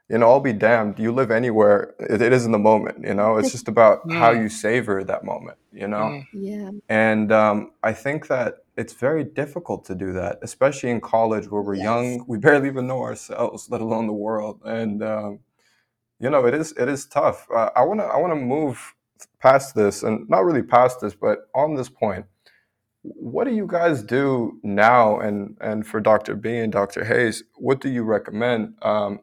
[0.09, 0.97] you know, I'll be damned.
[0.97, 3.03] You live anywhere, it, it is in the moment.
[3.03, 5.57] You know, it's just about how you savor that moment.
[5.73, 6.69] You know, yeah.
[6.87, 11.61] And um, I think that it's very difficult to do that, especially in college where
[11.61, 11.83] we're yes.
[11.83, 12.25] young.
[12.25, 14.61] We barely even know ourselves, let alone the world.
[14.63, 15.39] And um,
[16.21, 17.47] you know, it is it is tough.
[17.53, 18.93] Uh, I wanna I wanna move
[19.41, 22.25] past this, and not really past this, but on this point
[23.15, 25.19] what do you guys do now?
[25.19, 26.35] And and for Dr.
[26.35, 27.05] B and Dr.
[27.05, 29.19] Hayes, what do you recommend um,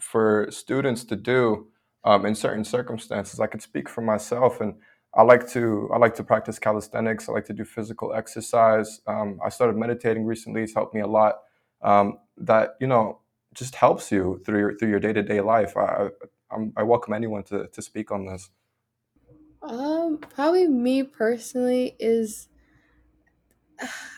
[0.00, 1.68] for students to do
[2.04, 3.40] um, in certain circumstances?
[3.40, 4.74] I can speak for myself, and
[5.14, 7.28] I like to I like to practice calisthenics.
[7.28, 9.00] I like to do physical exercise.
[9.06, 10.62] Um, I started meditating recently.
[10.62, 11.40] It's helped me a lot.
[11.82, 13.20] Um, that you know
[13.54, 15.76] just helps you through your through your day to day life.
[15.76, 16.08] I,
[16.50, 18.50] I, I welcome anyone to to speak on this.
[19.62, 22.48] Um, probably me personally is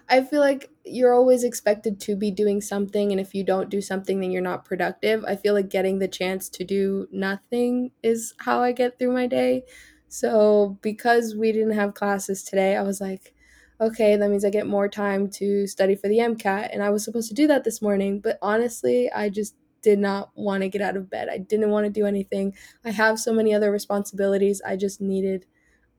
[0.08, 3.80] I feel like you're always expected to be doing something, and if you don't do
[3.80, 5.24] something, then you're not productive.
[5.24, 9.26] I feel like getting the chance to do nothing is how I get through my
[9.26, 9.64] day.
[10.08, 13.34] So, because we didn't have classes today, I was like,
[13.80, 16.70] okay, that means I get more time to study for the MCAT.
[16.72, 20.30] And I was supposed to do that this morning, but honestly, I just did not
[20.36, 21.28] want to get out of bed.
[21.28, 22.54] I didn't want to do anything.
[22.84, 24.62] I have so many other responsibilities.
[24.64, 25.46] I just needed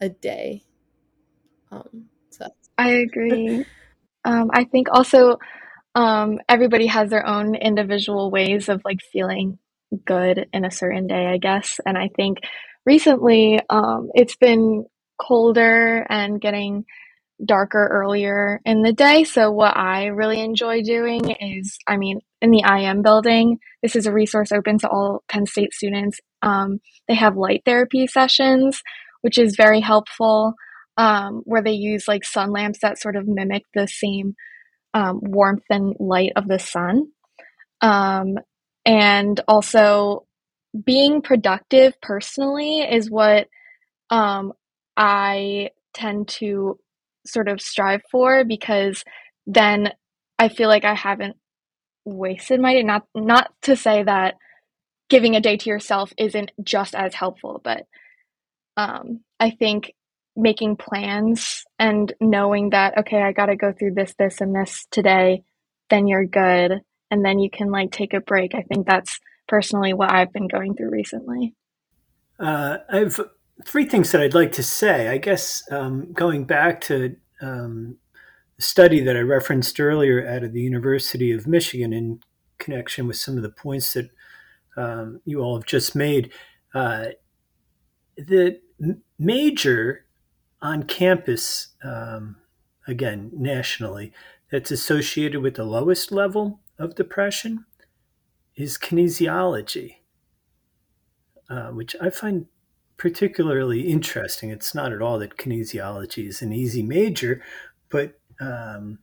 [0.01, 0.63] a day.
[1.71, 2.47] Um, so
[2.77, 3.65] I agree.
[4.25, 5.37] um, I think also
[5.95, 9.57] um, everybody has their own individual ways of like feeling
[10.05, 11.79] good in a certain day, I guess.
[11.85, 12.39] And I think
[12.85, 14.85] recently um, it's been
[15.19, 16.85] colder and getting
[17.43, 19.23] darker earlier in the day.
[19.23, 24.05] So, what I really enjoy doing is, I mean, in the IM building, this is
[24.05, 26.19] a resource open to all Penn State students.
[26.41, 28.81] Um, they have light therapy sessions,
[29.21, 30.53] which is very helpful,
[30.97, 34.35] um, where they use like sun lamps that sort of mimic the same
[34.93, 37.07] um, warmth and light of the sun.
[37.81, 38.37] Um,
[38.85, 40.25] and also,
[40.85, 43.47] being productive personally is what
[44.09, 44.53] um,
[44.95, 46.79] I tend to
[47.25, 49.03] sort of strive for because
[49.45, 49.91] then
[50.39, 51.35] I feel like I haven't
[52.05, 52.83] wasted my day.
[52.83, 54.35] Not not to say that
[55.09, 57.83] giving a day to yourself isn't just as helpful, but
[58.77, 59.93] um, I think
[60.37, 64.85] making plans and knowing that okay, I got to go through this, this, and this
[64.91, 65.43] today,
[65.89, 66.81] then you're good,
[67.11, 68.53] and then you can like take a break.
[68.55, 71.55] I think that's personally what I've been going through recently.
[72.39, 73.19] Uh, I've
[73.65, 75.07] three things that I'd like to say.
[75.07, 77.97] I guess um, going back to um,
[78.57, 82.19] the study that I referenced earlier out of the University of Michigan in
[82.59, 84.09] connection with some of the points that
[84.75, 86.31] um, you all have just made,
[86.73, 87.07] uh,
[88.15, 88.59] the
[89.17, 90.05] major
[90.61, 92.37] on campus, um,
[92.87, 94.11] again, nationally,
[94.51, 97.65] that's associated with the lowest level of depression
[98.55, 99.97] is kinesiology,
[101.49, 102.47] uh, which I find
[102.97, 104.49] particularly interesting.
[104.49, 107.43] It's not at all that kinesiology is an easy major,
[107.89, 108.99] but um,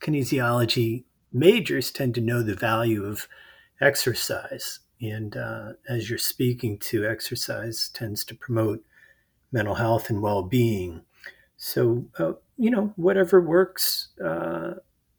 [0.00, 3.28] kinesiology majors tend to know the value of
[3.80, 4.80] exercise.
[5.00, 8.82] And uh, as you're speaking to, exercise tends to promote
[9.52, 11.02] mental health and well being.
[11.56, 14.74] So, uh, you know, whatever works, uh,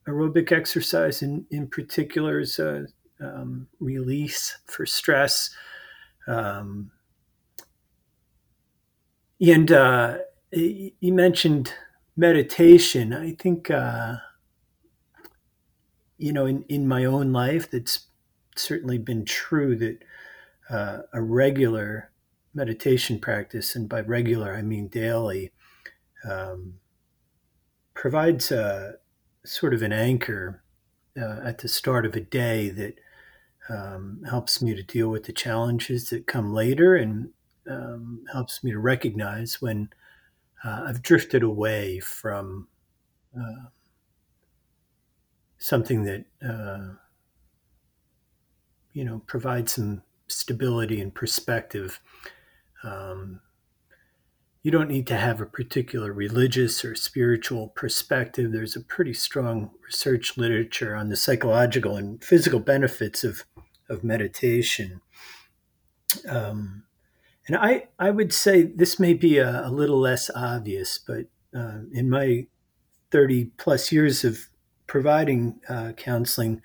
[0.07, 2.87] aerobic exercise in, in particular is a
[3.19, 5.49] um, release for stress.
[6.27, 6.91] Um,
[9.39, 10.17] and uh,
[10.51, 11.73] you mentioned
[12.15, 13.13] meditation.
[13.13, 14.15] I think, uh,
[16.17, 18.07] you know, in, in my own life, that's
[18.55, 19.99] certainly been true that
[20.69, 22.11] uh, a regular
[22.57, 25.51] meditation practice, and by regular, I mean daily,
[26.29, 26.73] um,
[27.93, 28.95] provides a
[29.45, 30.63] sort of an anchor
[31.17, 32.95] uh, at the start of a day that
[33.69, 37.29] um, helps me to deal with the challenges that come later and
[37.69, 39.89] um, helps me to recognize when
[40.63, 42.67] uh, I've drifted away from
[43.37, 43.67] uh,
[45.59, 46.95] something that uh,
[48.93, 51.99] you know provides some stability and perspective.
[52.83, 53.41] Um,
[54.63, 58.51] you don't need to have a particular religious or spiritual perspective.
[58.51, 63.43] There's a pretty strong research literature on the psychological and physical benefits of
[63.89, 65.01] of meditation.
[66.27, 66.83] Um,
[67.47, 71.25] and I, I would say this may be a, a little less obvious, but
[71.55, 72.47] uh, in my
[73.11, 74.47] 30 plus years of
[74.85, 76.61] providing uh, counseling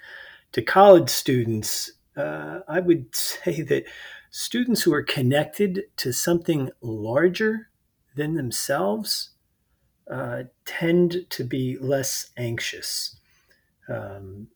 [0.52, 3.84] to college students, uh, I would say that
[4.32, 7.68] students who are connected to something larger
[8.16, 9.30] than themselves
[10.10, 13.16] uh, tend to be less anxious.
[13.88, 14.48] Um,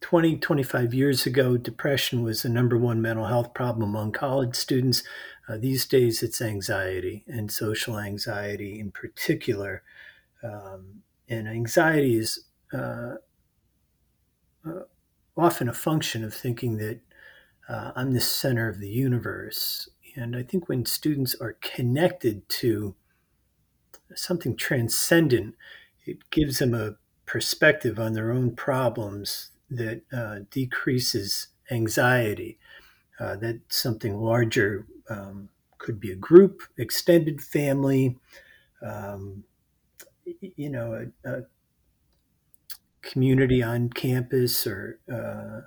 [0.00, 5.04] 20, 25 years ago, depression was the number one mental health problem among college students.
[5.46, 9.82] Uh, these days, it's anxiety and social anxiety in particular.
[10.42, 13.16] Um, and anxiety is uh,
[14.66, 14.80] uh,
[15.36, 17.00] often a function of thinking that
[17.68, 19.88] uh, I'm the center of the universe.
[20.16, 22.94] And I think when students are connected to
[24.14, 25.54] something transcendent,
[26.04, 32.58] it gives them a perspective on their own problems that uh, decreases anxiety.
[33.18, 35.48] Uh, that something larger um,
[35.78, 38.16] could be a group, extended family,
[38.84, 39.44] um,
[40.56, 41.42] you know, a, a,
[43.02, 45.60] community on campus or uh,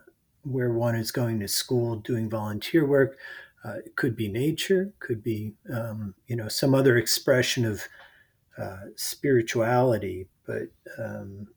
[0.45, 3.17] where one is going to school doing volunteer work.
[3.63, 7.81] Uh, it could be nature, could be, um, you know, some other expression of
[8.57, 10.67] uh, spirituality, but
[10.99, 11.47] um,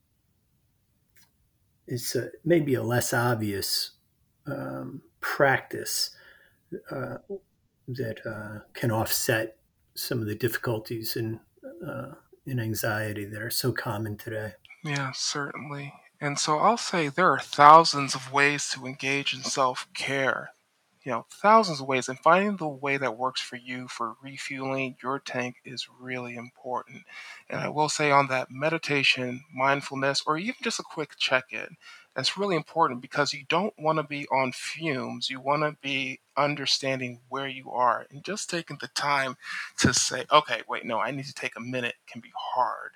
[1.86, 3.92] it's a, maybe a less obvious
[4.46, 6.10] um, practice
[6.90, 7.18] uh,
[7.88, 9.56] that uh, can offset
[9.94, 11.40] some of the difficulties and
[11.86, 12.12] uh,
[12.46, 14.52] in anxiety that are so common today.
[14.84, 15.92] Yeah, certainly.
[16.20, 20.50] And so I'll say there are thousands of ways to engage in self care.
[21.04, 24.96] You know, thousands of ways, and finding the way that works for you for refueling
[25.02, 27.04] your tank is really important.
[27.48, 31.76] And I will say on that meditation, mindfulness, or even just a quick check in,
[32.14, 35.30] that's really important because you don't want to be on fumes.
[35.30, 39.36] You want to be understanding where you are and just taking the time
[39.78, 42.90] to say, okay, wait, no, I need to take a minute can be hard.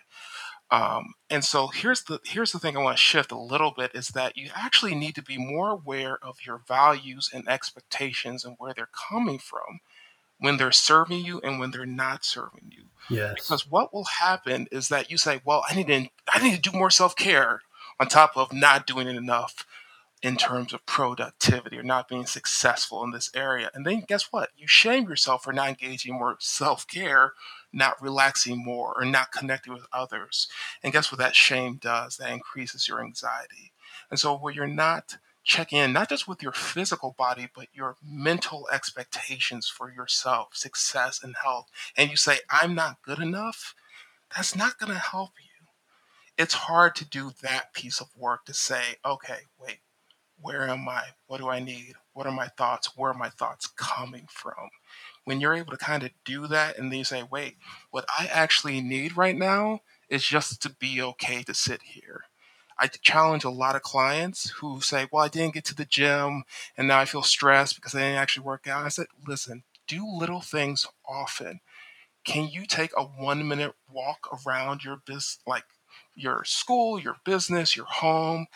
[0.72, 3.90] Um, and so here's the here's the thing I want to shift a little bit
[3.94, 8.56] is that you actually need to be more aware of your values and expectations and
[8.58, 9.80] where they're coming from
[10.38, 12.84] when they're serving you and when they're not serving you.
[13.10, 13.34] Yes.
[13.34, 16.70] Because what will happen is that you say, "Well, I need to I need to
[16.70, 17.60] do more self care,"
[18.00, 19.66] on top of not doing it enough
[20.22, 23.70] in terms of productivity or not being successful in this area.
[23.74, 24.50] And then guess what?
[24.56, 27.32] You shame yourself for not engaging more self care,
[27.72, 30.46] not relaxing more, or not connecting with others.
[30.82, 32.16] And guess what that shame does?
[32.16, 33.72] That increases your anxiety.
[34.10, 37.96] And so, where you're not checking in, not just with your physical body, but your
[38.02, 43.74] mental expectations for yourself, success, and health, and you say, I'm not good enough,
[44.34, 45.66] that's not going to help you.
[46.38, 49.78] It's hard to do that piece of work to say, okay, wait,
[50.42, 51.04] where am I?
[51.26, 51.94] What do I need?
[52.12, 52.96] What are my thoughts?
[52.96, 54.70] Where are my thoughts coming from?
[55.24, 57.56] When you're able to kind of do that and then you say, wait,
[57.90, 62.24] what I actually need right now is just to be okay to sit here.
[62.78, 66.44] I challenge a lot of clients who say, well, I didn't get to the gym
[66.76, 68.84] and now I feel stressed because I didn't actually work out.
[68.84, 71.60] I said, listen, do little things often.
[72.24, 75.64] Can you take a one minute walk around your business, like
[76.14, 78.46] your school, your business, your home?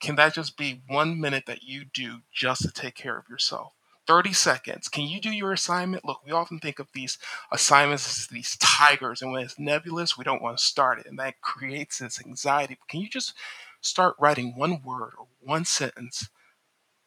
[0.00, 3.72] Can that just be one minute that you do just to take care of yourself?
[4.06, 4.88] 30 seconds.
[4.88, 6.04] Can you do your assignment?
[6.04, 7.18] Look, we often think of these
[7.50, 11.18] assignments as these tigers, and when it's nebulous, we don't want to start it, and
[11.18, 12.76] that creates this anxiety.
[12.78, 13.34] But can you just
[13.80, 16.28] start writing one word or one sentence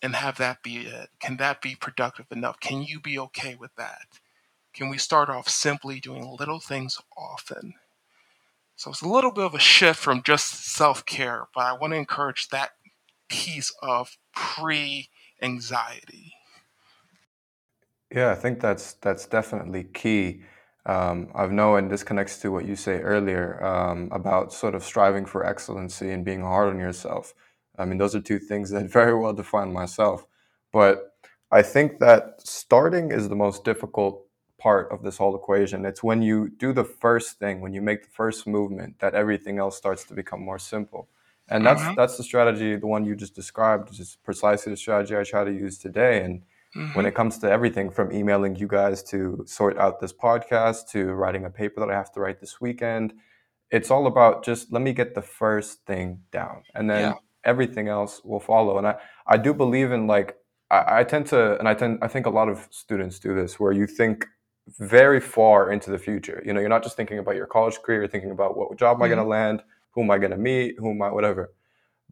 [0.02, 1.10] and have that be it?
[1.20, 2.60] Can that be productive enough?
[2.60, 4.20] Can you be okay with that?
[4.74, 7.74] Can we start off simply doing little things often?
[8.76, 11.94] So it's a little bit of a shift from just self care, but I want
[11.94, 12.74] to encourage that
[13.30, 15.10] piece of pre
[15.42, 16.34] anxiety.
[18.14, 20.42] Yeah, I think that's that's definitely key.
[20.86, 25.26] Um, I've known, this connects to what you say earlier um, about sort of striving
[25.26, 27.34] for excellency and being hard on yourself.
[27.78, 30.26] I mean, those are two things that very well define myself.
[30.72, 31.14] But
[31.52, 34.26] I think that starting is the most difficult
[34.58, 35.86] part of this whole equation.
[35.86, 39.60] It's when you do the first thing, when you make the first movement, that everything
[39.60, 41.10] else starts to become more simple.
[41.50, 41.94] And that's Mm-hmm.
[41.96, 45.52] that's the strategy, the one you just described, is precisely the strategy I try to
[45.52, 46.24] use today.
[46.24, 46.42] And
[46.94, 47.06] when Mm-hmm.
[47.06, 51.46] it comes to everything from emailing you guys to sort out this podcast to writing
[51.46, 53.14] a paper that I have to write this weekend,
[53.72, 57.14] it's all about just let me get the first thing down and then Yeah.
[57.44, 58.78] everything else will follow.
[58.78, 58.96] And I,
[59.28, 60.38] I do believe in like
[60.72, 63.60] I, I tend to and I tend I think a lot of students do this
[63.60, 64.26] where you think
[64.80, 66.42] very far into the future.
[66.46, 68.98] You know, you're not just thinking about your college career, you're thinking about what job
[68.98, 69.10] am I Mhm.
[69.10, 69.64] gonna land,
[69.98, 71.54] who am I gonna meet, who am I whatever.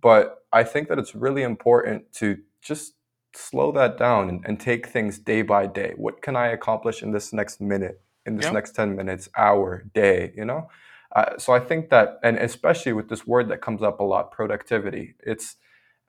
[0.01, 2.95] But I think that it's really important to just
[3.35, 5.93] slow that down and, and take things day by day.
[5.95, 8.53] What can I accomplish in this next minute, in this Yep.
[8.53, 10.67] next 10 minutes, hour, day, you know?
[11.15, 14.31] Uh, so I think that, and especially with this word that comes up a lot,
[14.31, 15.57] productivity, it's,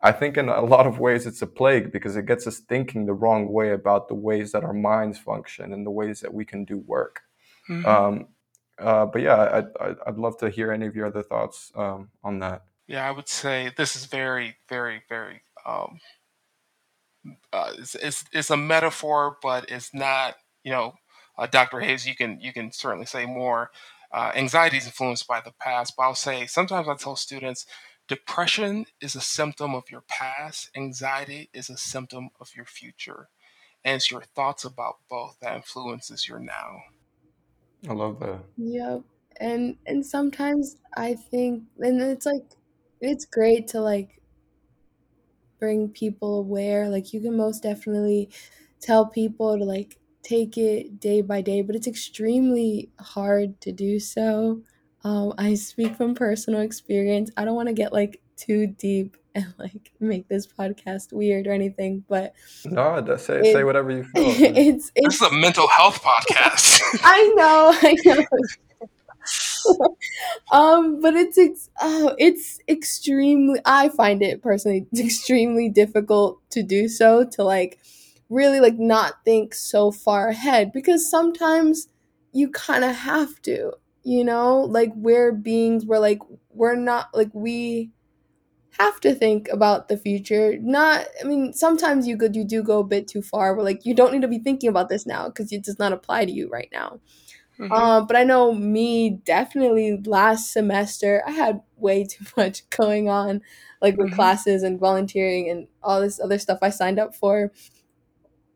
[0.00, 3.04] I think in a lot of ways it's a plague because it gets us thinking
[3.04, 6.46] the wrong way about the ways that our minds function and the ways that we
[6.46, 7.20] can do work.
[7.68, 7.86] Mhm.
[7.86, 8.28] Um,
[8.78, 12.40] uh, but yeah, I'd, I'd, love to hear any of your other thoughts um, on
[12.40, 12.62] that.
[12.86, 15.42] Yeah, I would say this is very, very, very.
[15.64, 15.98] Um,
[17.52, 20.36] uh, it's, it's it's a metaphor, but it's not.
[20.62, 20.94] You know,
[21.38, 21.80] uh, Dr.
[21.80, 23.70] Hayes, you can you can certainly say more.
[24.12, 27.66] Uh, anxiety is influenced by the past, but I'll say sometimes I tell students,
[28.08, 30.70] depression is a symptom of your past.
[30.76, 33.28] Anxiety is a symptom of your future,
[33.84, 36.82] and it's your thoughts about both that influences your now.
[37.88, 38.40] I love that.
[38.56, 39.02] Yep.
[39.40, 42.44] And and sometimes I think and it's like
[43.00, 44.20] it's great to like
[45.58, 46.88] bring people aware.
[46.88, 48.30] Like you can most definitely
[48.80, 53.98] tell people to like take it day by day, but it's extremely hard to do
[54.00, 54.62] so.
[55.04, 57.30] Um, I speak from personal experience.
[57.36, 61.52] I don't want to get like too deep and like make this podcast weird or
[61.52, 62.32] anything, but
[62.64, 64.24] No, that- say say whatever you feel.
[64.26, 66.75] it's This is a mental health podcast.
[67.04, 68.24] I know, I know.
[70.52, 73.60] um, but it's ex- oh, it's extremely.
[73.64, 77.78] I find it personally extremely difficult to do so to like
[78.28, 81.88] really like not think so far ahead because sometimes
[82.32, 83.72] you kind of have to,
[84.02, 85.84] you know, like we're beings.
[85.86, 86.20] We're like
[86.52, 87.90] we're not like we
[88.78, 90.56] have to think about the future.
[90.60, 93.54] Not, I mean, sometimes you could you do go a bit too far.
[93.54, 95.92] Where like you don't need to be thinking about this now because it does not
[95.92, 97.00] apply to you right now.
[97.58, 97.72] Mm-hmm.
[97.72, 103.40] Um, but I know me definitely last semester I had way too much going on,
[103.80, 104.16] like with mm-hmm.
[104.16, 107.52] classes and volunteering and all this other stuff I signed up for.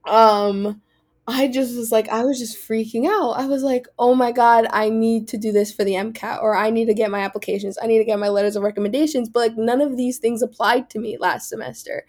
[0.07, 0.83] Um,
[1.31, 3.33] I just was like, I was just freaking out.
[3.33, 6.57] I was like, oh my God, I need to do this for the MCAT, or
[6.57, 9.29] I need to get my applications, I need to get my letters of recommendations.
[9.29, 12.07] But like, none of these things applied to me last semester.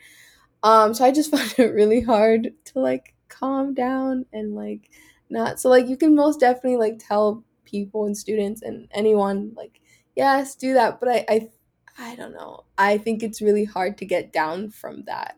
[0.63, 4.89] Um, so I just found it really hard to like calm down and like
[5.29, 5.59] not.
[5.59, 9.81] So like, you can most definitely like tell people and students and anyone like,
[10.15, 10.99] yes, do that.
[10.99, 11.49] But I, I,
[11.97, 12.65] I don't know.
[12.77, 15.35] I think it's really hard to get down from that.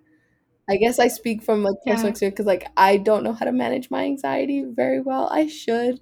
[0.70, 2.10] I guess I speak from like personal yeah.
[2.12, 5.30] experience because like I don't know how to manage my anxiety very well.
[5.32, 6.00] I should.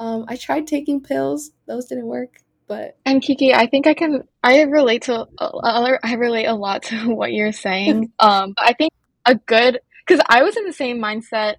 [0.00, 2.40] Um, I tried taking pills; those didn't work.
[2.66, 4.22] But and Kiki, I think I can.
[4.42, 5.26] I relate to.
[5.38, 8.12] I relate a lot to what you're saying.
[8.18, 8.92] um, but I think
[9.26, 11.56] a good because I was in the same mindset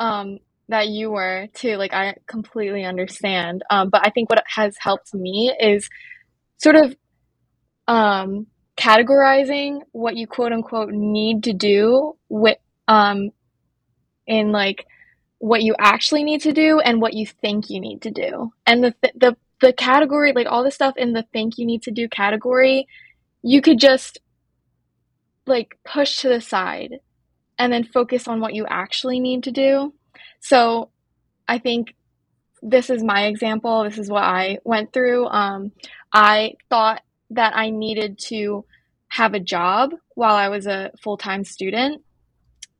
[0.00, 0.38] um,
[0.68, 1.76] that you were too.
[1.76, 3.62] Like I completely understand.
[3.70, 5.88] Um, but I think what has helped me is
[6.58, 6.96] sort of
[7.86, 12.58] um categorizing what you quote unquote need to do with
[12.88, 13.30] um
[14.26, 14.86] in like
[15.38, 18.52] what you actually need to do and what you think you need to do.
[18.66, 21.82] And the th- the the category like all the stuff in the think you need
[21.82, 22.86] to do category,
[23.42, 24.18] you could just
[25.46, 26.94] like push to the side
[27.58, 29.92] and then focus on what you actually need to do.
[30.40, 30.90] So
[31.46, 31.94] I think
[32.62, 33.84] this is my example.
[33.84, 35.26] This is what I went through.
[35.26, 35.72] Um,
[36.12, 37.02] I thought
[37.34, 38.64] that I needed to
[39.08, 42.02] have a job while I was a full time student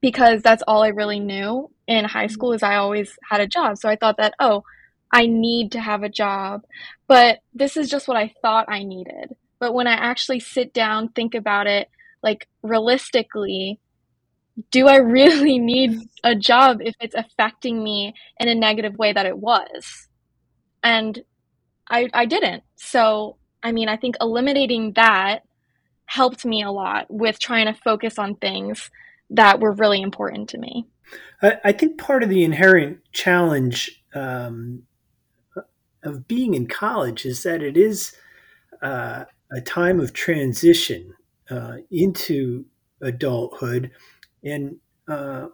[0.01, 3.79] because that's all I really knew in high school is I always had a job.
[3.79, 4.65] So I thought that, oh,
[5.11, 6.63] I need to have a job.
[7.07, 9.35] But this is just what I thought I needed.
[9.61, 11.89] But when I actually sit down, think about it,
[12.23, 13.81] like realistically,
[14.71, 19.27] do I really need a job if it's affecting me in a negative way that
[19.27, 20.09] it was?
[20.83, 21.23] And
[21.89, 22.65] I I didn't.
[22.77, 25.41] So I mean, I think eliminating that
[26.07, 28.91] helped me a lot with trying to focus on things
[29.31, 30.87] that were really important to me.
[31.43, 34.83] I, I think part of the inherent challenge um,
[36.03, 38.15] of being in college is that it is
[38.83, 41.15] uh, a time of transition
[41.51, 42.67] uh, into
[43.01, 43.91] adulthood,
[44.43, 44.77] and
[45.09, 45.47] uh,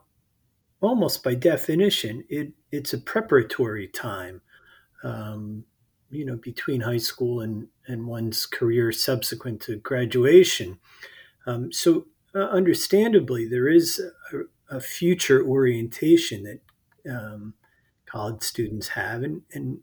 [0.80, 4.40] almost by definition, it, it's a preparatory time.
[5.04, 5.64] Um,
[6.10, 10.78] you know between high school and and one's career subsequent to graduation.
[11.46, 14.00] Um, so uh, understandably, there is
[14.32, 16.60] a, a future orientation that
[17.10, 17.54] um,
[18.06, 19.80] college students have, and, and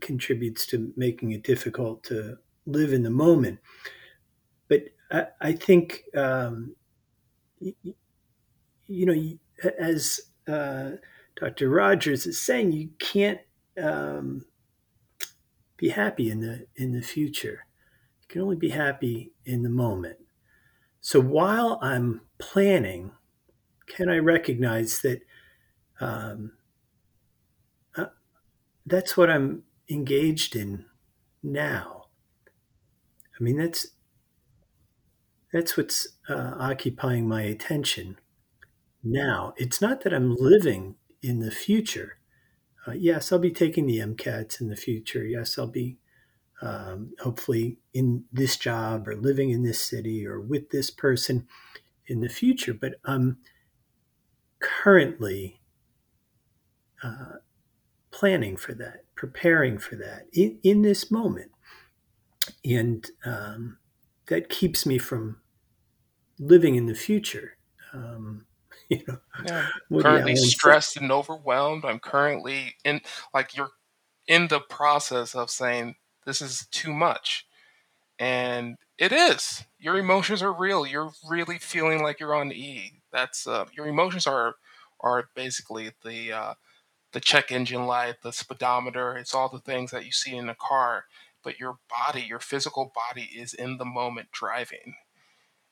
[0.00, 3.58] contributes to making it difficult to live in the moment.
[4.68, 6.76] But I, I think um,
[7.58, 7.74] you,
[8.86, 10.92] you know, as uh,
[11.36, 11.70] Dr.
[11.70, 13.40] Rogers is saying, you can't
[13.80, 14.44] um,
[15.80, 17.66] be happy in the in the future.
[18.20, 20.18] You can only be happy in the moment.
[21.00, 23.12] So while I'm planning,
[23.86, 25.22] can I recognize that
[25.98, 26.52] um,
[27.96, 28.06] uh,
[28.84, 30.84] that's what I'm engaged in
[31.42, 32.04] now?
[33.38, 33.88] I mean, that's
[35.50, 38.18] that's what's uh, occupying my attention
[39.02, 39.54] now.
[39.56, 42.19] It's not that I'm living in the future
[42.86, 45.24] uh, yes, I'll be taking the MCATs in the future.
[45.24, 45.98] Yes, I'll be
[46.62, 51.46] um, hopefully in this job or living in this city or with this person
[52.06, 52.74] in the future.
[52.74, 53.38] But I'm
[54.60, 55.60] currently
[57.02, 57.36] uh,
[58.10, 61.50] planning for that, preparing for that in, in this moment.
[62.64, 63.78] And um,
[64.26, 65.40] that keeps me from
[66.38, 67.56] living in the future.
[67.92, 68.46] Um,
[68.98, 69.68] you know, yeah.
[70.00, 71.84] currently stressed and overwhelmed.
[71.84, 73.00] I'm currently in
[73.32, 73.70] like you're
[74.26, 75.94] in the process of saying
[76.26, 77.46] this is too much.
[78.18, 79.64] And it is.
[79.78, 80.84] Your emotions are real.
[80.84, 83.00] You're really feeling like you're on E.
[83.12, 84.56] That's uh, your emotions are
[85.00, 86.54] are basically the uh,
[87.12, 89.16] the check engine light, the speedometer.
[89.16, 91.04] It's all the things that you see in a car.
[91.42, 94.96] But your body, your physical body, is in the moment driving.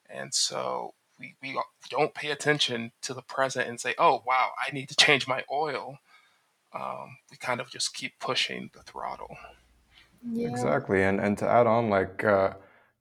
[0.08, 1.56] And so we, we
[1.90, 5.44] don't pay attention to the present and say, oh, wow, I need to change my
[5.50, 5.98] oil.
[6.72, 9.36] Um, we kind of just keep pushing the throttle.
[10.30, 10.48] Yeah.
[10.48, 11.02] Exactly.
[11.02, 12.54] And, and to add on, like, uh,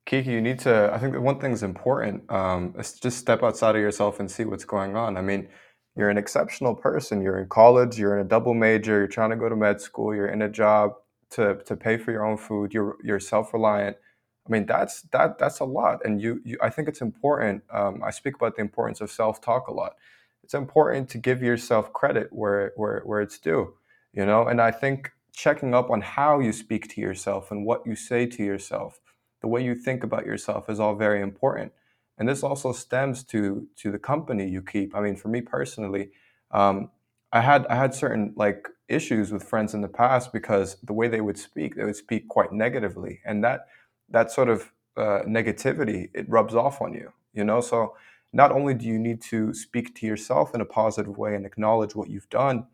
[0.06, 3.42] Kiki, you need to, I think the one thing is important um, is just step
[3.42, 5.16] outside of yourself and see what's going on.
[5.16, 5.48] I mean,
[5.96, 7.20] you're an exceptional person.
[7.20, 10.14] You're in college, you're in a double major, you're trying to go to med school,
[10.14, 10.92] you're in a job
[11.30, 13.96] to, to pay for your own food, you're, you're self reliant
[14.48, 17.62] I mean, that's that that's a lot, and you, you I think it's important.
[17.70, 19.94] Um, I speak about the importance of self talk a lot.
[20.42, 23.74] It's important to give yourself credit where where where it's due,
[24.12, 24.46] you know.
[24.48, 28.26] And I think checking up on how you speak to yourself and what you say
[28.26, 29.00] to yourself,
[29.42, 31.72] the way you think about yourself, is all very important.
[32.16, 34.96] And this also stems to to the company you keep.
[34.96, 36.10] I mean, for me personally,
[36.52, 36.90] um,
[37.32, 41.08] I had I had certain like issues with friends in the past because the way
[41.08, 43.66] they would speak, they would speak quite negatively, and that
[44.10, 47.60] that sort of uh, negativity it rubs off on you you know?
[47.60, 47.96] So
[48.32, 51.94] not only do you need to speak to yourself in a positive way and acknowledge
[51.94, 52.66] what you've done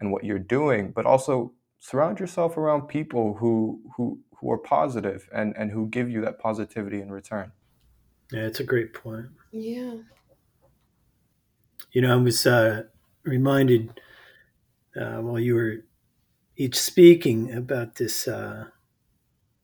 [0.00, 5.28] and what you're doing but also surround yourself around people who who who are positive
[5.32, 7.52] and and who give you that positivity in return.
[8.32, 9.26] Yeah it's a great point.
[9.52, 9.94] Yeah.
[11.92, 12.82] You know i was uh,
[13.22, 14.00] reminded
[15.00, 15.84] uh, while you were
[16.56, 18.64] each speaking about this uh,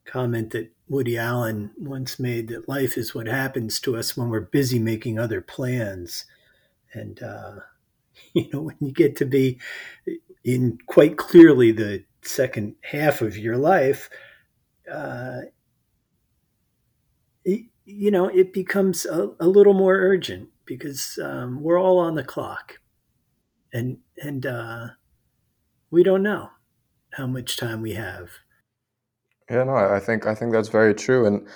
[0.05, 4.41] comment that Woody Allen once made that life is what happens to us when we're
[4.41, 6.25] busy making other plans.
[6.93, 7.55] And, uh,
[8.33, 9.59] you know, when you get to be
[10.43, 14.07] in quite clearly the second half of your life,
[14.89, 15.41] uh,
[17.43, 22.13] it, you know, it becomes a, a little more urgent because um, we're all on
[22.13, 22.77] the clock.
[23.73, 24.87] And, and uh,
[25.89, 26.51] we don't know
[27.13, 28.29] how much time we have
[29.53, 31.47] yeah, no, I think I think that's very true, and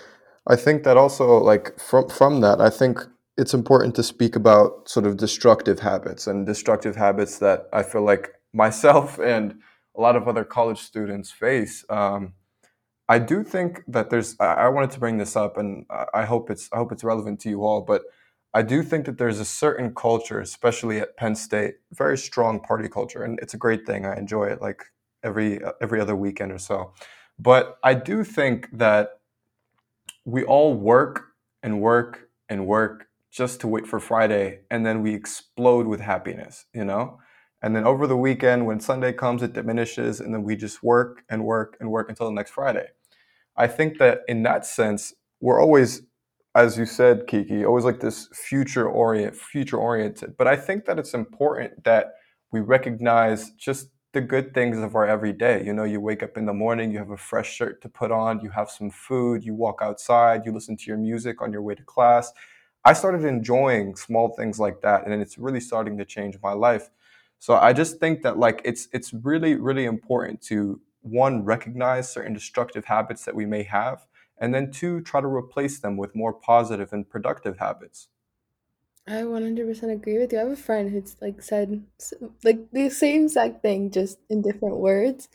[0.48, 3.00] I think that also like from from that, I think
[3.38, 8.04] it's important to speak about sort of destructive habits and destructive habits that I feel
[8.04, 9.60] like myself and
[9.96, 11.86] a lot of other college students face.
[11.90, 12.34] Um,
[13.10, 14.36] I do think that there's.
[14.40, 17.50] I wanted to bring this up, and I hope it's I hope it's relevant to
[17.50, 17.82] you all.
[17.82, 18.04] But
[18.54, 22.90] I do think that there's a certain culture, especially at Penn State, very strong party
[22.90, 24.06] culture, and it's a great thing.
[24.06, 24.84] I enjoy it like
[25.24, 26.94] every every other weekend or so.
[27.40, 29.20] But I do think that
[30.26, 31.26] we all work
[31.64, 36.66] and work and work just to wait for Friday and then we explode with happiness,
[36.74, 37.20] you know?
[37.62, 41.24] And then over the weekend, when Sunday comes, it diminishes and then we just work
[41.30, 42.88] and work and work until the next Friday.
[43.56, 46.04] I think that in that sense, we're always,
[46.56, 50.36] as you said, Kiki, always like this future orient, future oriented.
[50.38, 52.14] But I think that it's important that
[52.52, 55.64] we recognize just the good things of our everyday.
[55.66, 58.12] You know, you wake up in the morning, you have a fresh shirt to put
[58.12, 61.62] on, you have some food, you walk outside, you listen to your music on your
[61.62, 62.32] way to class.
[62.86, 66.90] I started enjoying small things like that, and it's really starting to change my life.
[67.40, 72.34] So I just think that like it's it's really really important to one recognize certain
[72.34, 74.06] destructive habits that we may have,
[74.40, 78.08] and then two try to replace them with more positive and productive habits.
[79.08, 80.40] I 100% agree with you.
[80.40, 81.84] I have a friend who's like said
[82.44, 85.30] like the same exact thing just in different words.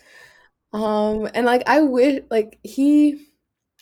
[0.73, 3.27] Um and like I wish like he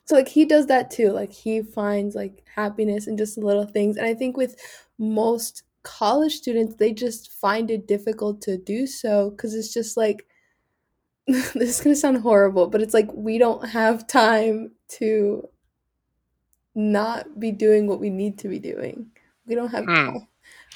[0.06, 1.10] so like he does that too.
[1.12, 3.96] Like he finds like happiness in just little things.
[3.96, 4.56] And I think with
[4.98, 10.26] most college students they just find it difficult to do so cuz it's just like
[11.26, 15.48] this is going to sound horrible, but it's like we don't have time to
[16.74, 19.10] not be doing what we need to be doing.
[19.46, 20.16] We don't have Hmm.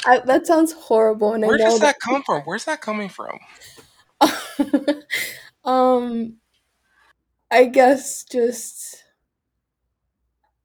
[0.07, 2.43] I, that sounds horrible, and Where I know does that come from?
[2.43, 3.39] Where's that coming from?
[5.65, 6.37] um,
[7.51, 9.03] I guess just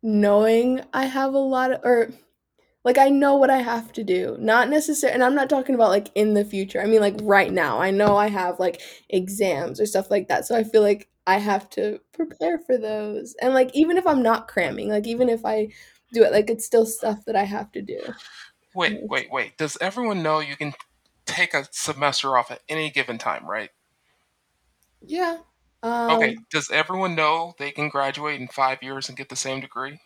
[0.01, 2.11] knowing I have a lot of, or
[2.83, 4.37] like I know what I have to do.
[4.39, 6.81] Not necessarily, and I'm not talking about like in the future.
[6.81, 7.79] I mean like right now.
[7.79, 10.45] I know I have like exams or stuff like that.
[10.45, 13.35] So I feel like I have to prepare for those.
[13.41, 15.69] And like even if I'm not cramming, like even if I
[16.11, 16.31] do it.
[16.31, 17.99] Like it's still stuff that I have to do.
[18.75, 19.57] Wait, wait, wait.
[19.57, 20.73] Does everyone know you can
[21.25, 23.69] take a semester off at any given time, right?
[25.01, 25.37] Yeah.
[25.81, 26.37] Um, okay.
[26.51, 29.99] Does everyone know they can graduate in five years and get the same degree?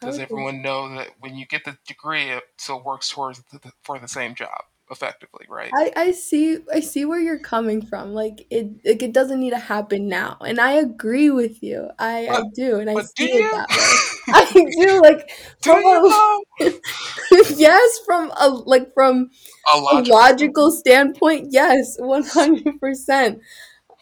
[0.00, 3.98] Does everyone know that when you get the degree, it still works towards the, for
[3.98, 4.64] the same job?
[4.90, 5.70] Effectively, right?
[5.74, 8.12] I, I see I see where you're coming from.
[8.12, 10.36] Like it like it doesn't need to happen now.
[10.40, 11.88] And I agree with you.
[11.98, 14.04] I, but, I do and I see it that way.
[14.34, 15.30] I do like
[15.62, 16.72] from do a,
[17.56, 19.30] yes, from a like from
[19.72, 23.40] a logical, a logical standpoint, yes, one hundred percent.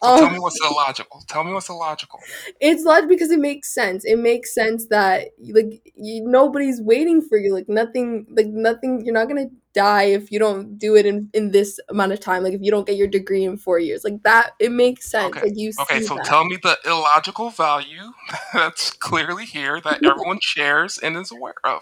[0.03, 1.23] So tell me um, what's illogical.
[1.29, 2.19] Tell me what's illogical.
[2.59, 4.03] It's logical because it makes sense.
[4.03, 7.53] It makes sense that like you, nobody's waiting for you.
[7.53, 8.25] Like nothing.
[8.29, 9.05] Like nothing.
[9.05, 12.43] You're not gonna die if you don't do it in in this amount of time.
[12.43, 14.03] Like if you don't get your degree in four years.
[14.03, 14.51] Like that.
[14.59, 15.37] It makes sense.
[15.37, 15.47] Okay.
[15.47, 15.71] Like you.
[15.79, 16.01] Okay.
[16.01, 16.25] So that.
[16.25, 18.11] tell me the illogical value
[18.53, 21.81] that's clearly here that everyone shares and is aware of.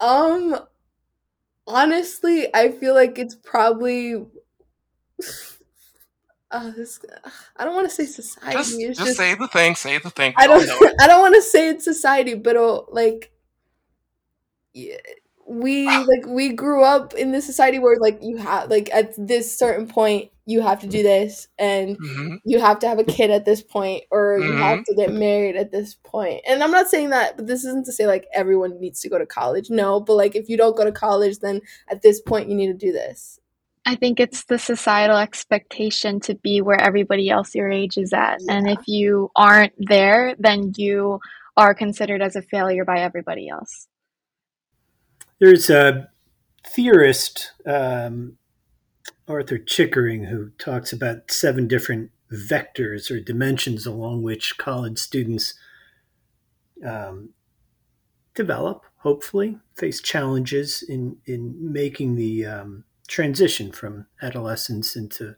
[0.00, 0.58] Um.
[1.66, 4.24] Honestly, I feel like it's probably
[6.50, 7.00] uh, this,
[7.56, 8.86] I don't want to say society.
[8.86, 9.74] Just, just just say the thing.
[9.74, 10.34] Say the thing.
[10.36, 10.68] I don't.
[11.00, 13.32] I don't want to say it's society, but uh, like
[14.74, 14.96] yeah,
[15.48, 19.56] we like we grew up in this society where like you have like at this
[19.56, 23.30] certain point you have to do this and hmm you have to have a kid
[23.30, 26.40] at this point or you hmm have to get married at this point.
[26.46, 29.18] And I'm not saying that but this isn't to say like everyone needs to go
[29.18, 29.70] to college.
[29.70, 32.68] No, but like if you don't go to college then at this point you need
[32.68, 33.40] to do this.
[33.88, 38.40] I think it's the societal expectation to be where everybody else your age is at.
[38.48, 41.20] And if you aren't there, then you
[41.56, 43.86] are considered as a failure by everybody else.
[45.38, 46.08] There's a
[46.66, 48.38] theorist, um,
[49.28, 55.54] Arthur Chickering, who talks about seven different vectors or dimensions along which college students
[56.84, 57.30] um,
[58.34, 65.36] develop, hopefully, face challenges in, in making the um, transition from adolescence into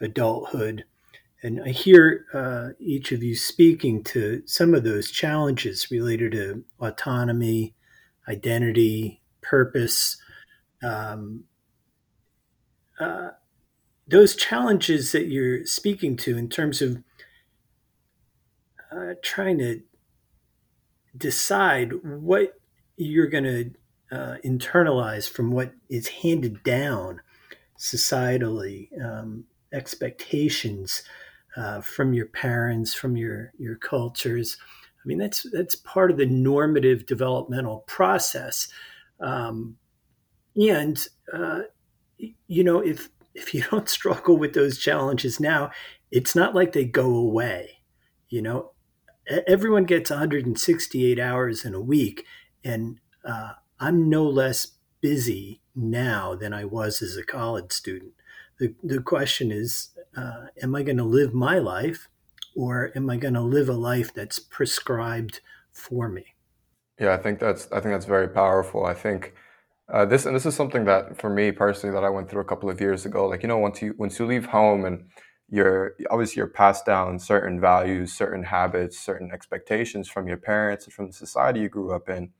[0.00, 0.84] adulthood.
[1.42, 6.64] And I hear uh, each of you speaking to some of those challenges related to
[6.80, 7.74] autonomy,
[8.28, 10.18] identity, purpose.
[10.82, 11.44] Um,
[13.00, 13.30] uh,
[14.06, 17.02] those challenges that you're speaking to in terms of
[18.92, 19.80] uh, trying to
[21.16, 22.60] decide what
[22.96, 23.70] you're going to
[24.12, 27.20] uh, internalize from what is handed down
[27.78, 31.02] societally, um, expectations
[31.56, 34.58] uh, from your parents, from your your cultures.
[35.02, 38.68] I mean, that's that's part of the normative developmental process.
[39.20, 39.76] Um,
[40.56, 41.62] and uh,
[42.18, 45.70] you know, if if you don't struggle with those challenges now,
[46.10, 47.78] it's not like they go away.
[48.28, 48.72] You know,
[49.46, 52.24] everyone gets 168 hours in a week,
[52.64, 53.52] and uh,
[53.82, 58.12] I'm no less busy now than I was as a college student.
[58.60, 62.08] The, the question is, uh, am I going to live my life
[62.54, 65.40] or am I going to live a life that's prescribed
[65.72, 66.26] for me?
[67.00, 68.86] Yeah, I think that's I think that's very powerful.
[68.86, 69.34] I think
[69.92, 72.44] uh, this and this is something that for me personally that I went through a
[72.44, 73.26] couple of years ago.
[73.26, 75.06] Like you know, once you once you leave home and
[75.50, 80.92] you're obviously you're passed down certain values, certain habits, certain expectations from your parents and
[80.94, 82.30] from the society you grew up in.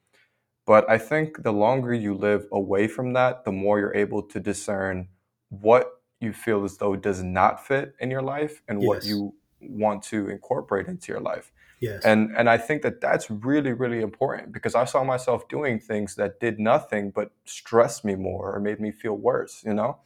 [0.64, 4.38] But I think the longer you live away from that, the more you're able to
[4.38, 5.08] discern
[5.48, 10.02] what you feel as though does not fit in your life and what you want
[10.04, 11.52] to incorporate into your life.
[11.80, 12.04] Yes.
[12.04, 16.14] and and i think that that's really really important because i saw myself doing things
[16.14, 19.98] that did nothing but stress me more or made me feel worse you know?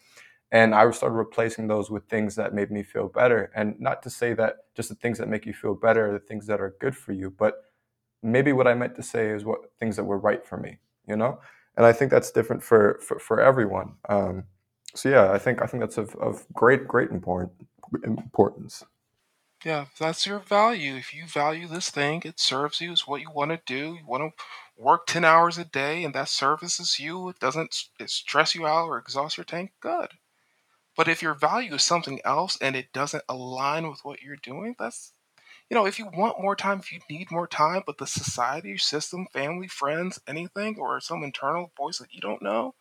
[0.50, 3.52] And i started replacing those with things that made me feel better.
[3.54, 6.18] And not to say that just the things that make you feel better are the
[6.18, 7.65] things that are good for you but
[8.22, 11.16] maybe what i meant to say is what things that were right for me you
[11.16, 11.38] know
[11.76, 14.44] and i think that's different for for, for everyone um,
[14.94, 17.52] so yeah i think i think that's of, of great great important
[18.04, 18.84] importance
[19.64, 20.94] Yeah, that's your value.
[20.96, 22.92] If you value this thing, it serves you.
[22.92, 23.94] It's what you want to do.
[23.94, 24.44] You want to
[24.76, 27.28] work 10 hours a day and that services you.
[27.28, 29.72] It doesn't it stress you out or exhaust your tank.
[29.80, 30.14] Good.
[30.96, 34.76] But if your value is something else and it doesn't align with what you're doing,
[34.78, 35.12] that's,
[35.70, 38.78] you know, if you want more time, if you need more time, but the society,
[38.78, 42.74] system, family, friends, anything, or some internal voice that you don't know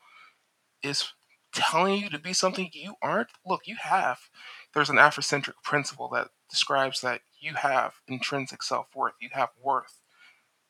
[0.83, 1.13] is
[1.53, 4.19] telling you to be something you aren't, look, you have.
[4.73, 9.13] There's an Afrocentric principle that describes that you have intrinsic self worth.
[9.21, 10.01] You have worth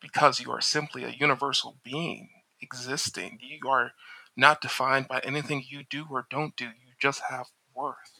[0.01, 2.29] because you are simply a universal being
[2.61, 3.39] existing.
[3.41, 3.93] You are
[4.37, 6.65] not defined by anything you do or don't do.
[6.65, 8.14] You just have worth.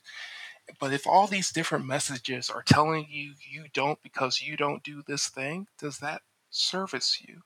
[0.80, 5.04] But if all these different messages are telling you you don't because you don't do
[5.06, 7.42] this thing, does that service you?